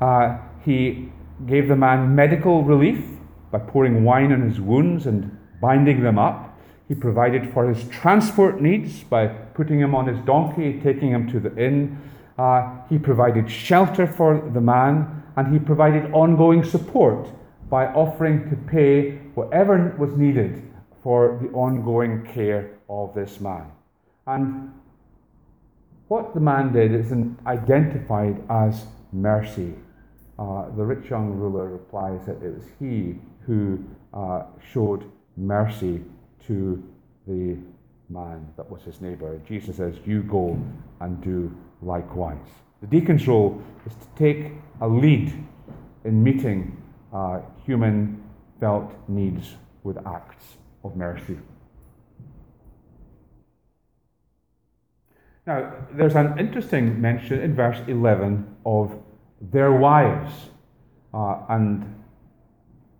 Uh, 0.00 0.38
he 0.64 1.10
gave 1.46 1.68
the 1.68 1.76
man 1.76 2.14
medical 2.14 2.62
relief 2.62 3.04
by 3.50 3.58
pouring 3.58 4.04
wine 4.04 4.32
on 4.32 4.48
his 4.48 4.60
wounds 4.60 5.06
and 5.06 5.36
binding 5.60 6.02
them 6.02 6.18
up. 6.18 6.58
He 6.88 6.94
provided 6.94 7.52
for 7.52 7.68
his 7.68 7.86
transport 7.88 8.62
needs 8.62 9.02
by 9.02 9.26
putting 9.26 9.78
him 9.78 9.94
on 9.94 10.06
his 10.06 10.18
donkey, 10.24 10.80
taking 10.80 11.10
him 11.10 11.30
to 11.30 11.38
the 11.38 11.54
inn. 11.62 11.98
Uh, 12.38 12.70
he 12.88 12.98
provided 12.98 13.50
shelter 13.50 14.06
for 14.06 14.48
the 14.54 14.60
man, 14.60 15.22
and 15.36 15.52
he 15.52 15.58
provided 15.58 16.12
ongoing 16.12 16.64
support 16.64 17.28
by 17.68 17.86
offering 17.86 18.48
to 18.48 18.56
pay 18.56 19.18
whatever 19.34 19.94
was 19.98 20.16
needed 20.16 20.62
for 21.02 21.38
the 21.42 21.48
ongoing 21.48 22.24
care 22.24 22.70
of 22.88 23.14
this 23.14 23.40
man. 23.40 23.66
And 24.26 24.72
what 26.08 26.34
the 26.34 26.40
man 26.40 26.72
did 26.72 26.94
is 26.94 27.12
identified 27.46 28.42
as 28.48 28.86
mercy. 29.12 29.74
Uh, 30.38 30.70
the 30.76 30.84
rich 30.84 31.10
young 31.10 31.30
ruler 31.32 31.68
replies 31.68 32.24
that 32.26 32.42
it 32.42 32.54
was 32.54 32.64
he 32.78 33.16
who 33.46 33.84
uh, 34.14 34.44
showed 34.72 35.10
mercy 35.36 36.02
to 36.46 36.82
the 37.26 37.58
man 38.08 38.46
that 38.56 38.70
was 38.70 38.82
his 38.82 39.00
neighbor. 39.00 39.40
Jesus 39.46 39.76
says, 39.76 39.94
You 40.06 40.22
go 40.22 40.58
and 41.00 41.22
do 41.22 41.54
likewise. 41.82 42.46
The 42.80 42.86
deacon's 42.86 43.26
role 43.26 43.62
is 43.86 43.94
to 43.94 44.06
take 44.16 44.52
a 44.80 44.88
lead 44.88 45.32
in 46.04 46.22
meeting 46.22 46.80
uh, 47.12 47.40
human 47.64 48.22
felt 48.60 48.92
needs 49.08 49.54
with 49.82 49.98
acts 50.06 50.56
of 50.84 50.96
mercy. 50.96 51.38
Now, 55.46 55.72
there's 55.92 56.14
an 56.14 56.38
interesting 56.38 57.00
mention 57.00 57.40
in 57.40 57.54
verse 57.54 57.78
11 57.88 58.56
of 58.66 58.92
their 59.40 59.72
wives. 59.72 60.32
Uh, 61.14 61.40
and 61.48 62.04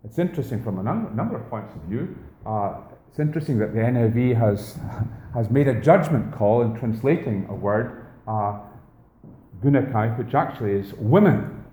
it's 0.03 0.17
interesting 0.17 0.63
from 0.63 0.79
a 0.79 0.83
num- 0.83 1.15
number 1.15 1.35
of 1.37 1.47
points 1.49 1.75
of 1.75 1.81
view. 1.83 2.17
Uh, 2.45 2.77
it's 3.09 3.19
interesting 3.19 3.57
that 3.57 3.73
the 3.73 3.79
NIV 3.79 4.37
has, 4.37 4.77
has 5.33 5.49
made 5.49 5.67
a 5.67 5.81
judgment 5.81 6.31
call 6.33 6.61
in 6.61 6.77
translating 6.77 7.47
a 7.49 7.55
word, 7.55 8.05
uh, 8.27 8.59
gunakai, 9.63 10.15
which 10.17 10.35
actually 10.35 10.73
is 10.73 10.93
women. 10.93 11.63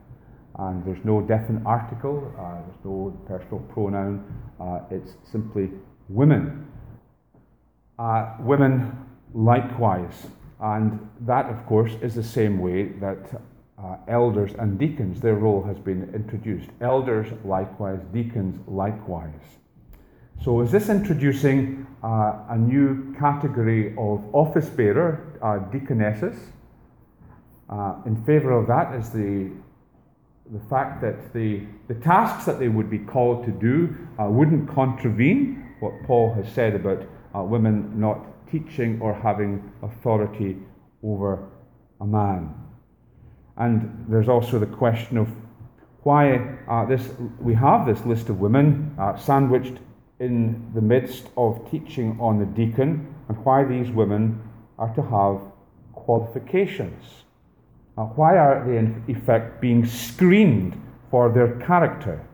And 0.59 0.83
there's 0.87 1.05
no 1.05 1.21
definite 1.21 1.63
article, 1.67 2.33
uh, 2.39 2.63
there's 2.67 2.85
no 2.85 3.15
personal 3.27 3.59
pronoun, 3.69 4.25
uh, 4.59 4.81
it's 4.91 5.17
simply 5.31 5.71
women. 6.09 6.67
Uh, 7.99 8.35
women 8.41 8.97
likewise. 9.35 10.27
And 10.59 11.07
that, 11.21 11.47
of 11.47 11.67
course, 11.67 11.93
is 12.01 12.15
the 12.15 12.23
same 12.25 12.59
way 12.59 12.85
that 13.01 13.43
uh, 13.79 13.97
elders 14.09 14.53
and 14.59 14.79
deacons, 14.79 15.21
their 15.21 15.35
role 15.35 15.63
has 15.65 15.79
been 15.79 16.11
introduced. 16.15 16.71
Elders 16.81 17.27
likewise, 17.45 18.01
deacons 18.15 18.59
likewise. 18.67 19.59
So, 20.43 20.61
is 20.61 20.71
this 20.71 20.89
introducing 20.89 21.87
uh, 22.05 22.45
a 22.51 22.57
new 22.57 23.15
category 23.19 23.93
of 23.97 24.23
office 24.33 24.69
bearer, 24.69 25.39
uh, 25.43 25.59
deaconesses? 25.73 26.37
Uh, 27.69 27.97
in 28.07 28.23
favour 28.25 28.53
of 28.53 28.69
that 28.69 28.95
is 28.95 29.11
the, 29.11 29.51
the 30.53 30.61
fact 30.71 31.01
that 31.01 31.33
the, 31.33 31.63
the 31.89 31.95
tasks 31.95 32.45
that 32.45 32.61
they 32.61 32.69
would 32.69 32.89
be 32.89 32.99
called 32.99 33.45
to 33.45 33.51
do 33.51 33.97
uh, 34.21 34.27
wouldn't 34.27 34.73
contravene 34.73 35.75
what 35.81 35.93
Paul 36.07 36.33
has 36.35 36.47
said 36.53 36.77
about 36.77 37.03
uh, 37.35 37.43
women 37.43 37.99
not 37.99 38.25
teaching 38.49 39.01
or 39.01 39.15
having 39.15 39.73
authority 39.83 40.57
over 41.03 41.49
a 42.01 42.07
man. 42.07 42.55
And 43.57 44.05
there's 44.09 44.29
also 44.29 44.61
the 44.61 44.67
question 44.67 45.17
of 45.17 45.29
why 46.03 46.37
uh, 46.69 46.85
this, 46.85 47.03
we 47.41 47.55
have 47.55 47.85
this 47.85 48.05
list 48.07 48.29
of 48.29 48.39
women 48.39 48.97
sandwiched 49.19 49.79
in 50.19 50.71
the 50.75 50.81
midst 50.81 51.27
of 51.37 51.71
teaching 51.71 52.17
on 52.21 52.39
the 52.39 52.47
deacon, 52.47 53.15
and 53.29 53.45
why 53.45 53.65
these 53.65 53.91
women 53.91 54.41
are 54.79 54.95
to 54.95 55.03
have 55.03 55.41
qualifications. 55.93 57.25
Uh, 57.99 58.05
why 58.05 58.37
are 58.37 58.65
they, 58.67 58.77
in 58.79 59.03
effect, 59.09 59.61
being 59.61 59.85
screened 59.85 60.81
for 61.11 61.31
their 61.33 61.59
character? 61.61 62.25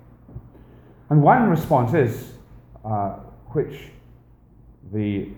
And 1.11 1.23
one 1.23 1.49
response 1.49 1.95
is, 1.95 2.33
uh, 2.85 3.17
which 3.53 3.91
the 4.93 5.29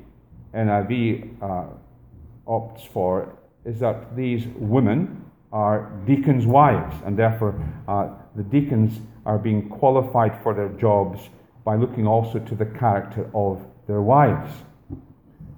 NIV 0.54 1.42
uh, 1.42 1.64
opts 2.46 2.86
for 2.88 3.36
is 3.64 3.80
that 3.80 4.14
these 4.16 4.46
women 4.56 5.24
are 5.52 5.92
deacons' 6.06 6.46
wives, 6.46 6.94
and 7.04 7.18
therefore 7.18 7.54
uh, 7.88 8.08
the 8.36 8.42
deacons 8.42 9.00
are 9.24 9.38
being 9.38 9.68
qualified 9.68 10.42
for 10.42 10.52
their 10.54 10.68
jobs 10.70 11.28
by 11.64 11.76
looking 11.76 12.06
also 12.06 12.38
to 12.38 12.54
the 12.54 12.66
character 12.66 13.30
of 13.34 13.64
their 13.86 14.02
wives. 14.02 14.52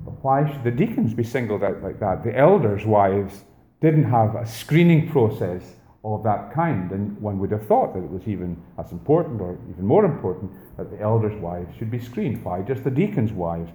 But 0.05 0.23
why 0.23 0.51
should 0.51 0.63
the 0.63 0.71
deacons 0.71 1.15
be 1.15 1.25
singled 1.25 1.65
out 1.65 1.83
like 1.83 1.99
that? 2.01 2.23
The 2.23 2.37
elders' 2.37 2.87
wives 2.87 3.45
didn't 3.81 4.05
have 4.05 4.35
a 4.37 4.47
screening 4.47 5.11
process 5.11 5.63
of 6.05 6.23
that 6.23 6.53
kind, 6.55 6.91
and 6.93 7.21
one 7.21 7.41
would 7.41 7.51
have 7.51 7.67
thought 7.67 7.93
that 7.95 8.05
it 8.05 8.11
was 8.11 8.29
even 8.29 8.57
as 8.79 8.93
important 8.93 9.41
or 9.41 9.59
even 9.69 9.85
more 9.85 10.05
important 10.05 10.53
that 10.77 10.91
the 10.91 11.01
elders' 11.01 11.39
wives 11.41 11.77
should 11.77 11.91
be 11.91 11.99
screened. 11.99 12.45
Why 12.45 12.63
just 12.63 12.85
the 12.85 12.91
deacons' 12.91 13.33
wives? 13.33 13.71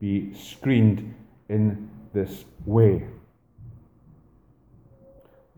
be 0.00 0.34
screened 0.34 1.14
in 1.48 1.88
this 2.12 2.44
way. 2.66 3.06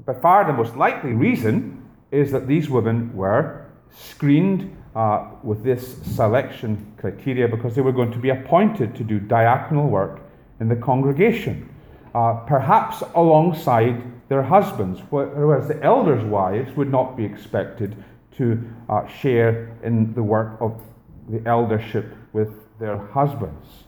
By 0.04 0.14
far 0.14 0.46
the 0.46 0.52
most 0.52 0.76
likely 0.76 1.14
reason 1.14 1.84
is 2.10 2.30
that 2.32 2.46
these 2.46 2.68
women 2.70 3.16
were 3.16 3.66
screened 3.90 4.75
uh, 4.96 5.28
with 5.42 5.62
this 5.62 5.98
selection 6.16 6.94
criteria 6.96 7.46
because 7.46 7.74
they 7.74 7.82
were 7.82 7.92
going 7.92 8.10
to 8.10 8.18
be 8.18 8.30
appointed 8.30 8.96
to 8.96 9.04
do 9.04 9.20
diaconal 9.20 9.88
work 9.88 10.22
in 10.58 10.68
the 10.68 10.76
congregation, 10.76 11.68
uh, 12.14 12.32
perhaps 12.46 13.02
alongside 13.14 14.02
their 14.30 14.42
husbands, 14.42 15.00
whereas 15.10 15.68
the 15.68 15.80
elders' 15.84 16.24
wives 16.24 16.74
would 16.76 16.90
not 16.90 17.14
be 17.14 17.24
expected 17.24 18.02
to 18.38 18.58
uh, 18.88 19.06
share 19.06 19.76
in 19.82 20.14
the 20.14 20.22
work 20.22 20.56
of 20.60 20.80
the 21.28 21.46
eldership 21.46 22.14
with 22.32 22.48
their 22.78 22.96
husbands. 22.96 23.84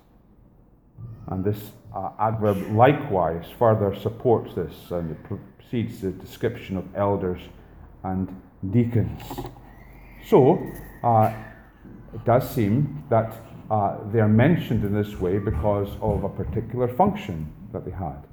And 1.29 1.43
this 1.43 1.73
uh, 1.97 2.11
adverb 2.19 2.71
likewise 2.73 3.47
further 3.59 3.95
supports 3.95 4.55
this 4.55 4.91
and 4.91 5.13
it 5.13 5.39
precedes 5.59 6.03
the 6.03 6.11
description 6.11 6.77
of 6.77 6.85
elders 6.95 7.41
and 8.05 8.29
deacons. 8.71 9.23
So, 10.29 10.63
uh, 11.03 11.33
it 12.13 12.23
does 12.27 12.51
seem 12.51 13.03
that 13.09 13.33
uh, 13.71 13.99
they 14.13 14.21
are 14.21 14.29
mentioned 14.29 14.85
in 14.85 14.93
this 14.93 15.19
way 15.19 15.39
because 15.39 15.89
of 16.03 16.23
a 16.25 16.29
particular 16.29 16.87
function 16.87 17.51
that 17.73 17.87
they 17.87 17.91
had. 17.91 18.27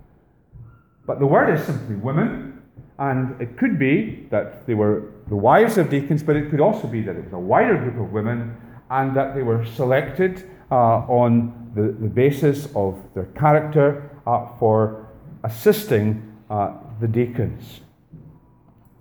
But 1.07 1.19
the 1.19 1.25
word 1.25 1.57
is 1.57 1.65
simply 1.65 1.95
women, 1.95 2.61
and 2.99 3.39
it 3.41 3.57
could 3.57 3.79
be 3.79 4.27
that 4.29 4.67
they 4.67 4.73
were 4.73 5.13
the 5.29 5.37
wives 5.37 5.77
of 5.77 5.89
deacons, 5.89 6.21
but 6.21 6.35
it 6.35 6.49
could 6.49 6.59
also 6.59 6.85
be 6.87 7.01
that 7.01 7.15
it 7.15 7.23
was 7.23 7.33
a 7.33 7.39
wider 7.39 7.77
group 7.77 7.99
of 8.05 8.11
women 8.11 8.57
and 8.89 9.15
that 9.15 9.33
they 9.33 9.43
were 9.43 9.65
selected 9.65 10.49
uh, 10.71 10.75
on 11.07 11.71
the, 11.75 11.95
the 12.01 12.09
basis 12.09 12.67
of 12.75 13.01
their 13.13 13.25
character 13.37 14.09
uh, 14.27 14.47
for 14.59 15.07
assisting 15.43 16.35
uh, 16.49 16.73
the 16.99 17.07
deacons. 17.07 17.79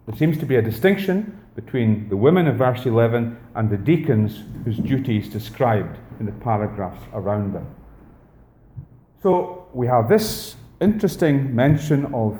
There 0.06 0.16
seems 0.16 0.38
to 0.38 0.46
be 0.46 0.56
a 0.56 0.62
distinction 0.62 1.43
between 1.54 2.08
the 2.08 2.16
women 2.16 2.46
of 2.48 2.56
verse 2.56 2.84
11 2.86 3.36
and 3.54 3.70
the 3.70 3.76
deacons 3.76 4.42
whose 4.64 4.78
duties 4.78 5.28
described 5.28 5.98
in 6.18 6.26
the 6.26 6.32
paragraphs 6.32 7.02
around 7.12 7.54
them. 7.54 7.66
So 9.22 9.68
we 9.72 9.86
have 9.86 10.08
this 10.08 10.56
interesting 10.80 11.54
mention 11.54 12.12
of 12.14 12.38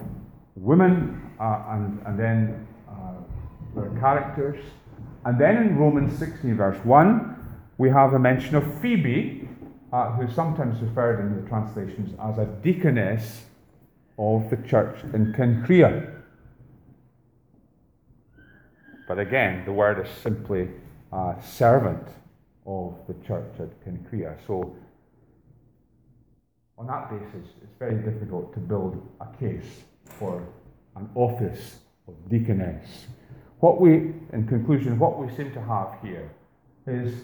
women 0.57 1.33
uh, 1.41 1.63
and, 1.71 2.03
and 2.07 2.19
then 2.19 2.67
uh, 2.89 3.15
their 3.75 3.91
characters. 4.01 4.63
And 5.25 5.41
then 5.41 5.57
in 5.57 5.79
Romans 5.79 6.19
16, 6.19 6.57
verse 6.57 6.85
1, 6.85 7.37
we 7.79 7.91
have 7.91 8.15
a 8.15 8.19
mention 8.19 8.57
of 8.57 8.81
Phoebe, 8.81 9.49
uh, 9.93 10.11
who's 10.13 10.35
sometimes 10.35 10.81
referred 10.83 11.21
in 11.21 11.43
the 11.43 11.49
translations 11.49 12.15
as 12.23 12.39
a 12.39 12.47
deaconess 12.63 13.45
of 14.19 14.49
the 14.51 14.57
church 14.69 14.97
in 15.13 15.33
Cenchrea. 15.33 16.14
But 19.07 19.19
again, 19.19 19.65
the 19.65 19.73
word 19.73 20.05
is 20.07 20.13
simply 20.23 20.69
a 21.13 21.35
servant 21.43 22.07
of 22.67 22.97
the 23.07 23.15
church 23.27 23.53
at 23.59 23.69
Cenchrea. 23.85 24.37
So, 24.47 24.75
on 26.79 26.87
that 26.87 27.11
basis, 27.11 27.51
it's 27.63 27.79
very 27.79 27.97
difficult 27.97 28.53
to 28.55 28.61
build 28.61 29.07
a 29.21 29.27
case 29.39 29.85
for 30.05 30.43
an 30.97 31.09
office 31.15 31.77
of 32.09 32.15
deaconess. 32.29 33.07
What 33.61 33.81
we, 33.81 34.15
in 34.33 34.47
conclusion, 34.49 34.99
what 34.99 35.19
we 35.19 35.35
seem 35.35 35.53
to 35.53 35.61
have 35.63 35.97
here 36.03 36.31
is 36.87 37.15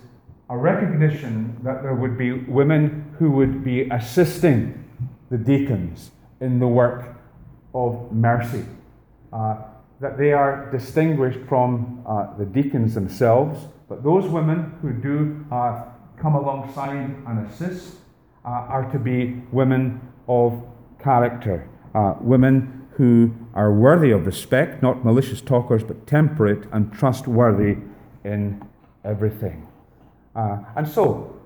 a 0.49 0.57
recognition 0.57 1.57
that 1.63 1.83
there 1.83 1.95
would 1.95 2.19
be 2.19 2.33
women 2.33 3.15
who 3.19 3.31
would 3.31 3.65
be 3.65 3.89
assisting 3.91 4.85
the 5.31 5.39
deacons 5.39 6.11
in 6.41 6.59
the 6.59 6.67
work 6.67 7.17
of 7.75 8.13
mercy. 8.13 8.65
Uh, 9.33 9.57
that 10.01 10.17
they 10.17 10.33
are 10.33 10.71
distinguished 10.71 11.41
from 11.49 12.03
uh, 12.07 12.37
the 12.39 12.47
deacons 12.47 12.95
themselves, 12.95 13.67
but 13.89 14.03
those 14.03 14.27
women 14.27 14.73
who 14.81 14.93
do 14.93 15.45
uh, 15.53 15.85
come 16.17 16.35
alongside 16.35 17.15
and 17.27 17.47
assist 17.47 17.97
uh, 18.45 18.49
are 18.49 18.91
to 18.91 18.99
be 18.99 19.43
women 19.53 20.01
of 20.27 20.63
character, 21.03 21.69
uh, 21.95 22.15
women 22.21 22.87
who 22.93 23.35
are 23.55 23.73
worthy 23.73 24.11
of 24.11 24.27
respect, 24.27 24.83
not 24.83 25.05
malicious 25.05 25.41
talkers, 25.41 25.83
but 25.83 26.07
temperate 26.07 26.67
and 26.73 26.93
trustworthy 26.93 27.77
in 28.25 28.63
everything. 29.05 29.67
Uh, 30.35 30.59
and 30.77 30.87
so, 30.87 31.37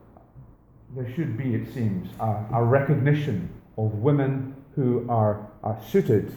there 0.95 1.11
should 1.14 1.37
be, 1.37 1.55
it 1.55 1.73
seems, 1.73 2.09
a, 2.21 2.45
a 2.55 2.62
recognition 2.62 3.49
of 3.77 3.95
women 3.95 4.55
who 4.75 5.07
are, 5.09 5.49
are 5.62 5.81
suited, 5.88 6.35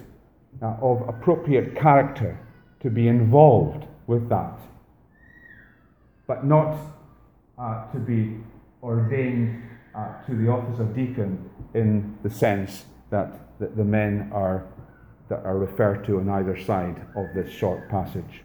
uh, 0.62 0.76
of 0.82 1.08
appropriate 1.08 1.76
character 1.76 2.40
to 2.82 2.90
be 2.90 3.08
involved 3.08 3.86
with 4.08 4.30
that, 4.30 4.60
but 6.28 6.46
not 6.46 6.78
uh, 7.58 7.92
to 7.92 8.00
be 8.00 8.38
ordained 8.84 9.64
uh, 9.96 10.22
to 10.26 10.36
the 10.36 10.48
office 10.50 10.80
of 10.80 10.96
deacon 10.96 11.50
in 11.74 12.18
the 12.24 12.30
sense 12.30 12.86
that, 13.10 13.60
that 13.60 13.76
the 13.76 13.84
men 13.84 14.30
are, 14.34 14.66
that 15.30 15.44
are 15.44 15.58
referred 15.58 16.06
to 16.06 16.20
on 16.20 16.30
either 16.30 16.60
side 16.64 17.02
of 17.16 17.26
this 17.34 17.52
short 17.52 17.90
passage. 17.90 18.44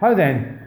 How 0.00 0.14
then 0.14 0.62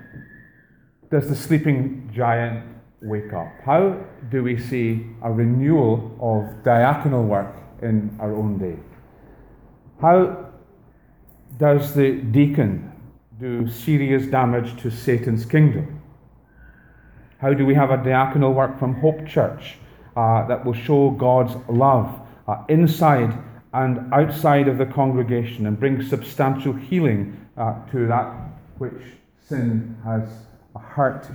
does 1.11 1.29
the 1.29 1.35
sleeping 1.35 2.09
giant 2.13 2.65
wake 3.01 3.31
up? 3.33 3.47
How 3.63 4.03
do 4.29 4.43
we 4.43 4.59
see 4.59 5.05
a 5.21 5.31
renewal 5.31 6.17
of 6.19 6.63
diaconal 6.63 7.25
work 7.27 7.55
in 7.81 8.15
our 8.19 8.35
own 8.35 8.57
day? 8.57 8.77
How 10.01 10.45
does 11.57 11.93
the 11.93 12.21
deacon 12.21 12.89
do 13.37 13.67
serious 13.67 14.27
damage 14.27 14.81
to 14.81 14.89
Satan's 14.89 15.45
kingdom? 15.45 16.01
How 17.39 17.53
do 17.53 17.65
we 17.65 17.75
have 17.75 17.91
a 17.91 17.97
diaconal 17.97 18.53
work 18.53 18.79
from 18.79 18.93
Hope 19.01 19.27
Church 19.27 19.75
uh, 20.15 20.47
that 20.47 20.63
will 20.63 20.73
show 20.73 21.09
God's 21.09 21.53
love 21.67 22.17
uh, 22.47 22.63
inside 22.69 23.37
and 23.73 24.13
outside 24.13 24.69
of 24.69 24.77
the 24.77 24.85
congregation 24.85 25.67
and 25.67 25.77
bring 25.77 26.01
substantial 26.01 26.71
healing 26.71 27.37
uh, 27.57 27.85
to 27.91 28.07
that 28.07 28.33
which 28.77 29.03
sin 29.45 29.97
has 30.05 30.29
hurt? 30.79 31.27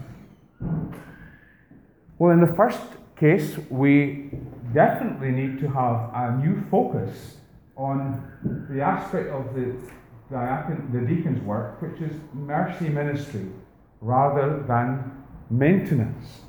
Well, 2.18 2.32
in 2.32 2.40
the 2.40 2.54
first 2.54 2.80
case, 3.14 3.58
we 3.68 4.30
definitely 4.72 5.32
need 5.32 5.60
to 5.60 5.68
have 5.68 6.10
a 6.14 6.38
new 6.42 6.64
focus 6.70 7.36
on 7.76 8.66
the 8.70 8.80
aspect 8.80 9.28
of 9.30 9.54
the, 9.54 9.74
diacon, 10.30 10.92
the 10.92 11.00
deacon's 11.00 11.40
work, 11.42 11.80
which 11.82 12.00
is 12.00 12.12
mercy 12.32 12.88
ministry 12.88 13.46
rather 14.00 14.64
than 14.68 15.24
maintenance. 15.50 16.40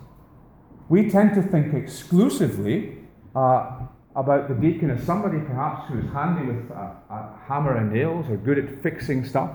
We 0.89 1.09
tend 1.09 1.33
to 1.35 1.41
think 1.41 1.73
exclusively 1.73 2.97
uh, 3.35 3.79
about 4.15 4.47
the 4.47 4.55
deacon 4.55 4.89
as 4.91 5.03
somebody 5.03 5.39
perhaps 5.39 5.89
who's 5.89 6.05
handy 6.13 6.45
with 6.45 6.69
a, 6.71 6.95
a 7.09 7.39
hammer 7.47 7.75
and 7.77 7.91
nails 7.91 8.29
or 8.29 8.37
good 8.37 8.59
at 8.59 8.81
fixing 8.81 9.25
stuff, 9.25 9.51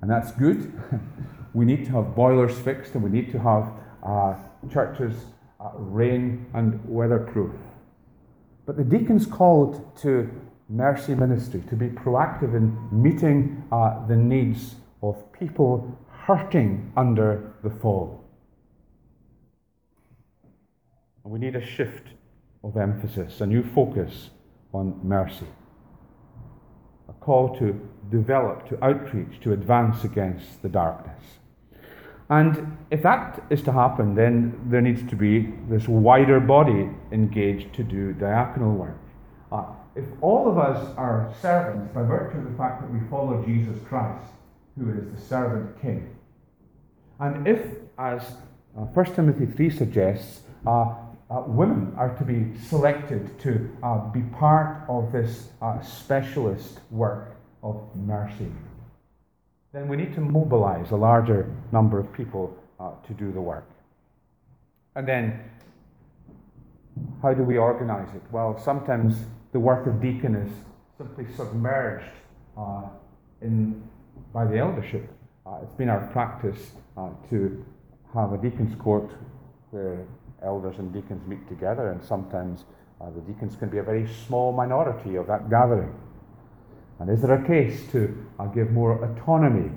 and 0.00 0.10
that's 0.10 0.30
good. 0.32 0.72
we 1.54 1.64
need 1.64 1.84
to 1.86 1.92
have 1.92 2.14
boilers 2.14 2.58
fixed 2.60 2.94
and 2.94 3.02
we 3.02 3.10
need 3.10 3.30
to 3.32 3.38
have 3.38 3.72
uh, 4.02 4.34
churches 4.70 5.14
uh, 5.60 5.70
rain 5.74 6.46
and 6.54 6.80
weatherproof. 6.88 7.52
But 8.66 8.76
the 8.76 8.84
deacon's 8.84 9.26
called 9.26 9.96
to 9.98 10.30
mercy 10.72 11.14
ministry, 11.14 11.62
to 11.68 11.76
be 11.76 11.88
proactive 11.88 12.54
in 12.56 12.76
meeting 12.90 13.62
uh, 13.70 14.06
the 14.06 14.16
needs 14.16 14.76
of 15.02 15.30
people 15.32 15.98
hurting 16.08 16.92
under 16.96 17.52
the 17.62 17.70
fall. 17.70 18.24
We 21.24 21.38
need 21.38 21.56
a 21.56 21.64
shift 21.64 22.08
of 22.64 22.76
emphasis, 22.76 23.40
a 23.40 23.46
new 23.46 23.62
focus 23.62 24.30
on 24.72 24.98
mercy. 25.02 25.46
A 27.08 27.12
call 27.12 27.56
to 27.58 27.78
develop, 28.10 28.68
to 28.68 28.84
outreach, 28.84 29.40
to 29.40 29.52
advance 29.52 30.04
against 30.04 30.62
the 30.62 30.68
darkness. 30.68 31.22
And 32.30 32.78
if 32.90 33.02
that 33.02 33.42
is 33.50 33.62
to 33.64 33.72
happen, 33.72 34.14
then 34.14 34.58
there 34.66 34.80
needs 34.80 35.08
to 35.10 35.16
be 35.16 35.52
this 35.68 35.86
wider 35.86 36.40
body 36.40 36.88
engaged 37.10 37.74
to 37.74 37.82
do 37.84 38.14
diaconal 38.14 38.74
work. 38.74 38.98
Uh, 39.50 39.64
if 39.94 40.04
all 40.20 40.48
of 40.50 40.58
us 40.58 40.94
are 40.96 41.32
servants 41.40 41.92
by 41.94 42.02
virtue 42.02 42.38
of 42.38 42.50
the 42.50 42.56
fact 42.56 42.82
that 42.82 42.90
we 42.90 43.00
follow 43.08 43.44
Jesus 43.44 43.76
Christ, 43.86 44.24
who 44.78 44.90
is 44.90 45.14
the 45.14 45.20
servant 45.20 45.80
king, 45.80 46.16
and 47.20 47.46
if, 47.46 47.60
as 47.98 48.22
uh, 48.76 48.80
1 48.80 49.14
Timothy 49.14 49.46
3 49.46 49.70
suggests, 49.70 50.40
uh, 50.66 50.94
uh, 51.30 51.44
women 51.46 51.92
are 51.96 52.14
to 52.16 52.24
be 52.24 52.58
selected 52.58 53.38
to 53.40 53.70
uh, 53.82 53.98
be 54.10 54.20
part 54.38 54.82
of 54.88 55.12
this 55.12 55.48
uh, 55.60 55.80
specialist 55.80 56.80
work 56.90 57.36
of 57.62 57.80
mercy, 57.94 58.50
then 59.72 59.88
we 59.88 59.96
need 59.96 60.14
to 60.14 60.20
mobilize 60.20 60.90
a 60.90 60.96
larger 60.96 61.50
number 61.70 61.98
of 61.98 62.12
people 62.12 62.56
uh, 62.78 62.90
to 63.06 63.14
do 63.14 63.30
the 63.32 63.40
work. 63.40 63.68
And 64.94 65.08
then, 65.08 65.40
how 67.22 67.32
do 67.32 67.42
we 67.42 67.56
organize 67.56 68.14
it? 68.14 68.22
Well, 68.30 68.60
sometimes 68.62 69.14
the 69.52 69.60
work 69.60 69.86
of 69.86 70.00
deacon 70.00 70.34
is 70.34 70.50
simply 70.96 71.26
submerged 71.36 72.10
uh, 72.56 72.84
in, 73.42 73.82
by 74.32 74.46
the 74.46 74.58
eldership. 74.58 75.10
Uh, 75.46 75.58
it's 75.62 75.74
been 75.74 75.90
our 75.90 76.06
practice 76.08 76.72
uh, 76.96 77.10
to 77.28 77.64
have 78.14 78.32
a 78.32 78.38
deacon's 78.38 78.74
court 78.76 79.10
where 79.70 80.06
elders 80.42 80.76
and 80.78 80.92
deacons 80.92 81.26
meet 81.28 81.46
together, 81.48 81.90
and 81.90 82.02
sometimes 82.02 82.64
uh, 83.00 83.10
the 83.10 83.20
deacons 83.20 83.56
can 83.56 83.68
be 83.68 83.78
a 83.78 83.82
very 83.82 84.08
small 84.26 84.52
minority 84.52 85.16
of 85.16 85.26
that 85.26 85.50
gathering. 85.50 85.94
And 86.98 87.10
is 87.10 87.20
there 87.20 87.34
a 87.34 87.46
case 87.46 87.90
to 87.92 88.26
uh, 88.38 88.46
give 88.46 88.70
more 88.70 89.04
autonomy 89.04 89.70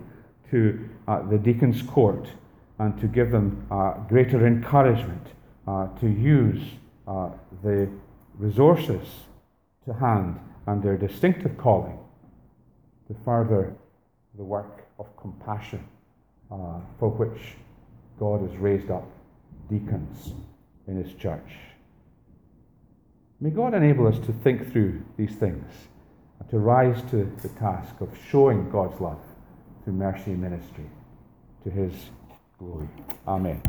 to 0.52 0.90
uh, 1.08 1.22
the 1.24 1.38
deacon's 1.38 1.82
court 1.82 2.28
and 2.80 3.00
to 3.00 3.08
give 3.08 3.32
them 3.32 3.66
greater 4.10 4.46
encouragement 4.46 5.28
to 5.66 6.08
use 6.08 6.62
the 7.64 7.90
resources 8.38 9.08
to 9.86 9.94
hand 9.94 10.40
and 10.68 10.82
their 10.82 10.98
distinctive 10.98 11.58
calling 11.58 11.98
to 13.08 13.16
further 13.24 13.74
the 14.38 14.44
work 14.44 14.88
of 15.00 15.06
compassion 15.18 15.84
uh, 16.52 16.80
for 17.00 17.10
which 17.10 17.42
God 18.20 18.42
has 18.42 18.58
raised 18.58 18.90
up 18.90 19.08
deacons 19.70 20.34
in 20.88 21.02
His 21.02 21.14
church? 21.14 21.52
May 23.42 23.50
God 23.50 23.74
enable 23.74 24.08
us 24.08 24.18
to 24.26 24.34
think 24.34 24.72
through 24.72 25.04
these 25.18 25.36
things 25.36 25.72
and 26.40 26.50
to 26.50 26.58
rise 26.58 27.02
to 27.12 27.32
the 27.42 27.50
task 27.60 28.00
of 28.02 28.10
showing 28.30 28.70
God's 28.70 29.00
love 29.02 29.20
through 29.84 29.94
mercy 29.94 30.32
ministry 30.32 30.90
to 31.64 31.70
his 31.70 31.94
glory. 32.58 32.88
Amen. 33.28 33.62